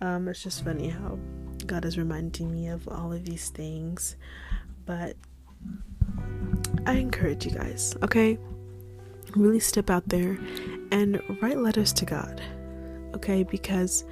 um, 0.00 0.28
it's 0.28 0.42
just 0.42 0.64
funny 0.64 0.88
how 0.88 1.18
God 1.66 1.84
is 1.84 1.98
reminding 1.98 2.50
me 2.52 2.68
of 2.68 2.86
all 2.88 3.12
of 3.12 3.24
these 3.24 3.48
things. 3.50 4.16
But 4.84 5.16
I 6.86 6.94
encourage 6.94 7.44
you 7.44 7.52
guys, 7.52 7.96
okay? 8.02 8.38
really 9.34 9.60
step 9.60 9.90
out 9.90 10.08
there 10.08 10.38
and 10.92 11.20
write 11.42 11.58
letters 11.58 11.92
to 11.94 12.04
God. 12.04 12.40
Okay? 13.14 13.42
Because, 13.42 14.04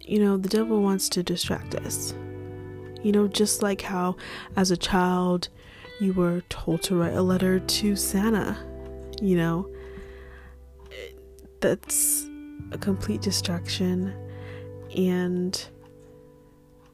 you 0.00 0.18
know, 0.18 0.36
the 0.36 0.48
devil 0.48 0.82
wants 0.82 1.08
to 1.10 1.22
distract 1.22 1.74
us. 1.76 2.14
You 3.02 3.12
know, 3.12 3.28
just 3.28 3.62
like 3.62 3.80
how 3.80 4.16
as 4.56 4.70
a 4.70 4.76
child 4.76 5.48
you 6.00 6.12
were 6.12 6.42
told 6.48 6.82
to 6.84 6.96
write 6.96 7.14
a 7.14 7.22
letter 7.22 7.60
to 7.60 7.96
Santa, 7.96 8.56
you 9.20 9.36
know, 9.36 9.68
that's 11.62 12.28
a 12.72 12.78
complete 12.78 13.22
distraction. 13.22 14.14
And 14.94 15.64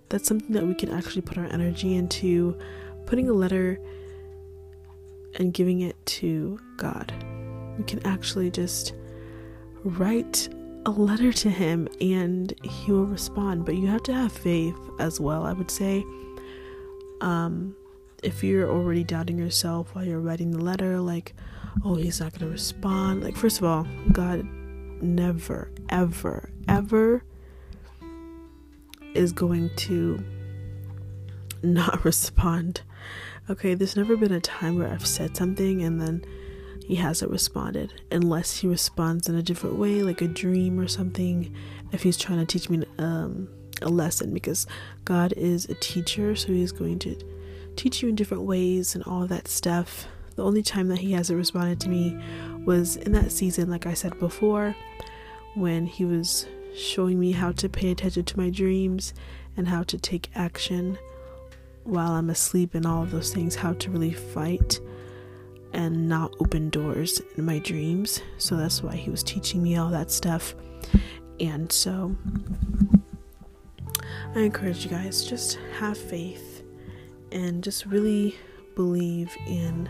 that's 0.08 0.28
something 0.28 0.52
that 0.52 0.66
we 0.66 0.74
can 0.74 0.90
actually 0.90 1.22
put 1.22 1.36
our 1.36 1.46
energy 1.46 1.96
into 1.96 2.56
putting 3.06 3.28
a 3.28 3.32
letter 3.32 3.80
and 5.34 5.52
giving 5.52 5.80
it 5.80 5.96
to 6.06 6.58
God. 6.76 7.12
We 7.76 7.84
can 7.84 8.04
actually 8.06 8.50
just 8.50 8.94
write 9.84 10.48
a 10.86 10.90
letter 10.90 11.32
to 11.32 11.50
Him 11.50 11.88
and 12.00 12.52
He 12.62 12.92
will 12.92 13.06
respond. 13.06 13.64
But 13.64 13.76
you 13.76 13.86
have 13.88 14.02
to 14.04 14.14
have 14.14 14.32
faith 14.32 14.78
as 14.98 15.20
well, 15.20 15.44
I 15.44 15.52
would 15.52 15.70
say. 15.70 16.04
Um, 17.20 17.74
if 18.22 18.42
you're 18.42 18.70
already 18.70 19.04
doubting 19.04 19.38
yourself 19.38 19.94
while 19.94 20.04
you're 20.04 20.20
writing 20.20 20.50
the 20.50 20.62
letter, 20.62 21.00
like, 21.00 21.34
oh, 21.84 21.94
He's 21.94 22.20
not 22.20 22.32
going 22.32 22.46
to 22.46 22.52
respond. 22.52 23.22
Like, 23.22 23.36
first 23.36 23.58
of 23.58 23.64
all, 23.64 23.86
God 24.12 24.46
never, 25.02 25.70
ever, 25.88 26.50
ever 26.66 27.22
is 29.14 29.32
going 29.32 29.70
to 29.76 30.22
not 31.62 32.04
respond. 32.04 32.82
Okay, 33.50 33.74
there's 33.74 33.96
never 33.96 34.16
been 34.16 34.32
a 34.32 34.40
time 34.40 34.78
where 34.78 34.88
I've 34.88 35.06
said 35.06 35.36
something 35.36 35.82
and 35.82 36.00
then 36.00 36.24
he 36.86 36.96
hasn't 36.96 37.30
responded 37.30 38.00
unless 38.10 38.56
he 38.58 38.66
responds 38.66 39.28
in 39.28 39.34
a 39.34 39.42
different 39.42 39.76
way, 39.76 40.02
like 40.02 40.22
a 40.22 40.28
dream 40.28 40.80
or 40.80 40.88
something. 40.88 41.54
If 41.92 42.02
he's 42.02 42.16
trying 42.16 42.38
to 42.38 42.46
teach 42.46 42.70
me 42.70 42.82
um, 42.98 43.48
a 43.82 43.88
lesson, 43.88 44.32
because 44.32 44.66
God 45.04 45.32
is 45.36 45.66
a 45.66 45.74
teacher, 45.74 46.34
so 46.34 46.48
he's 46.48 46.72
going 46.72 46.98
to 47.00 47.16
teach 47.76 48.02
you 48.02 48.08
in 48.08 48.14
different 48.14 48.44
ways 48.44 48.94
and 48.94 49.04
all 49.04 49.26
that 49.26 49.48
stuff. 49.48 50.06
The 50.38 50.44
only 50.44 50.62
time 50.62 50.86
that 50.86 50.98
he 50.98 51.10
hasn't 51.10 51.36
responded 51.36 51.80
to 51.80 51.88
me 51.88 52.16
was 52.64 52.94
in 52.94 53.10
that 53.10 53.32
season, 53.32 53.68
like 53.68 53.86
I 53.86 53.94
said 53.94 54.16
before, 54.20 54.76
when 55.56 55.84
he 55.84 56.04
was 56.04 56.46
showing 56.76 57.18
me 57.18 57.32
how 57.32 57.50
to 57.50 57.68
pay 57.68 57.90
attention 57.90 58.24
to 58.24 58.38
my 58.38 58.48
dreams 58.48 59.14
and 59.56 59.66
how 59.66 59.82
to 59.82 59.98
take 59.98 60.30
action 60.36 60.96
while 61.82 62.12
I'm 62.12 62.30
asleep 62.30 62.76
and 62.76 62.86
all 62.86 63.02
of 63.02 63.10
those 63.10 63.34
things, 63.34 63.56
how 63.56 63.72
to 63.72 63.90
really 63.90 64.12
fight 64.12 64.78
and 65.72 66.08
not 66.08 66.32
open 66.38 66.70
doors 66.70 67.20
in 67.36 67.44
my 67.44 67.58
dreams. 67.58 68.22
So 68.36 68.56
that's 68.56 68.80
why 68.80 68.94
he 68.94 69.10
was 69.10 69.24
teaching 69.24 69.60
me 69.60 69.76
all 69.76 69.90
that 69.90 70.12
stuff. 70.12 70.54
And 71.40 71.72
so 71.72 72.14
I 74.36 74.42
encourage 74.42 74.84
you 74.84 74.90
guys 74.90 75.24
just 75.24 75.58
have 75.80 75.98
faith 75.98 76.62
and 77.32 77.64
just 77.64 77.86
really 77.86 78.36
believe 78.76 79.36
in 79.48 79.88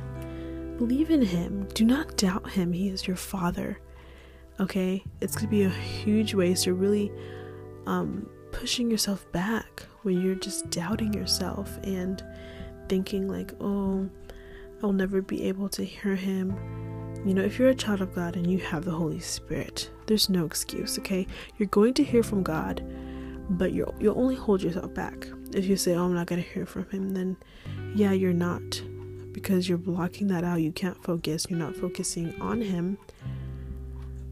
believe 0.78 1.10
in 1.10 1.22
him. 1.22 1.68
Do 1.74 1.84
not 1.84 2.16
doubt 2.16 2.50
him. 2.50 2.72
He 2.72 2.88
is 2.88 3.06
your 3.06 3.16
father. 3.16 3.78
Okay? 4.60 5.04
It's 5.20 5.34
going 5.34 5.46
to 5.46 5.50
be 5.50 5.64
a 5.64 5.68
huge 5.68 6.34
waste 6.34 6.66
of 6.66 6.80
really 6.80 7.12
um 7.86 8.28
pushing 8.52 8.90
yourself 8.90 9.30
back 9.32 9.82
when 10.02 10.20
you're 10.22 10.34
just 10.34 10.70
doubting 10.70 11.12
yourself 11.12 11.78
and 11.82 12.24
thinking 12.88 13.28
like, 13.28 13.52
"Oh, 13.60 14.08
I'll 14.82 14.92
never 14.92 15.20
be 15.20 15.44
able 15.44 15.68
to 15.70 15.84
hear 15.84 16.14
him." 16.14 16.54
You 17.26 17.34
know, 17.34 17.42
if 17.42 17.58
you're 17.58 17.68
a 17.68 17.74
child 17.74 18.00
of 18.00 18.14
God 18.14 18.36
and 18.36 18.50
you 18.50 18.58
have 18.58 18.84
the 18.84 18.92
Holy 18.92 19.20
Spirit, 19.20 19.90
there's 20.06 20.30
no 20.30 20.46
excuse, 20.46 20.98
okay? 21.00 21.26
You're 21.58 21.68
going 21.68 21.92
to 21.94 22.04
hear 22.04 22.22
from 22.22 22.42
God, 22.42 22.82
but 23.50 23.72
you'll 23.72 23.94
you'll 24.00 24.18
only 24.18 24.36
hold 24.36 24.62
yourself 24.62 24.94
back. 24.94 25.26
If 25.52 25.66
you 25.66 25.76
say, 25.76 25.94
"Oh, 25.94 26.04
I'm 26.04 26.14
not 26.14 26.26
going 26.26 26.42
to 26.42 26.48
hear 26.48 26.66
from 26.66 26.88
him," 26.90 27.10
then 27.10 27.36
yeah, 27.94 28.12
you're 28.12 28.32
not 28.32 28.80
because 29.40 29.68
you're 29.68 29.78
blocking 29.78 30.28
that 30.28 30.44
out. 30.44 30.60
You 30.60 30.72
can't 30.72 31.02
focus. 31.02 31.46
You're 31.48 31.58
not 31.58 31.76
focusing 31.76 32.38
on 32.40 32.60
him. 32.60 32.98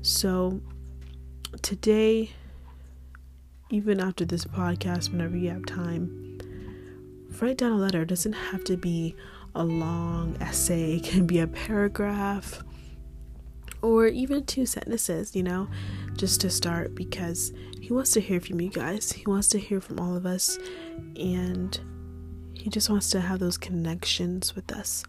So, 0.03 0.61
today 1.63 2.31
even 3.71 4.01
after 4.01 4.25
this 4.25 4.45
podcast, 4.45 5.11
whenever 5.11 5.37
you 5.37 5.51
have 5.51 5.67
time, 5.67 6.39
write 7.41 7.59
down 7.59 7.73
a 7.73 7.77
letter. 7.77 8.03
It 8.03 8.09
doesn't 8.09 8.33
have 8.33 8.65
to 8.65 8.77
be 8.77 9.17
a 9.55 9.65
long 9.65 10.37
essay, 10.41 10.97
it 10.97 11.05
can 11.05 11.27
be 11.27 11.39
a 11.39 11.47
paragraph 11.47 12.63
or 13.83 14.07
even 14.07 14.45
two 14.45 14.67
sentences, 14.67 15.35
you 15.35 15.43
know, 15.43 15.69
just 16.17 16.41
to 16.43 16.51
start 16.51 16.95
because 16.95 17.53
he 17.81 17.93
wants 17.93 18.11
to 18.13 18.21
hear 18.21 18.41
from 18.41 18.61
you 18.61 18.71
guys. 18.71 19.13
He 19.13 19.25
wants 19.27 19.49
to 19.49 19.59
hear 19.59 19.81
from 19.81 19.99
all 19.99 20.17
of 20.17 20.27
us 20.27 20.59
and 21.17 21.79
he 22.67 22.71
just 22.71 22.91
wants 22.91 23.11
to 23.11 23.21
have 23.21 23.39
those 23.39 23.57
connections 23.57 24.57
with 24.57 24.73
us. 24.73 25.05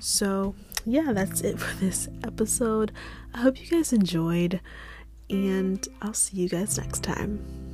So, 0.00 0.54
yeah, 0.86 1.12
that's 1.12 1.42
it 1.42 1.60
for 1.60 1.76
this 1.76 2.08
episode. 2.24 2.90
I 3.34 3.40
hope 3.42 3.60
you 3.60 3.68
guys 3.68 3.92
enjoyed 3.92 4.60
and 5.28 5.86
I'll 6.00 6.14
see 6.14 6.38
you 6.38 6.48
guys 6.48 6.78
next 6.78 7.02
time. 7.02 7.65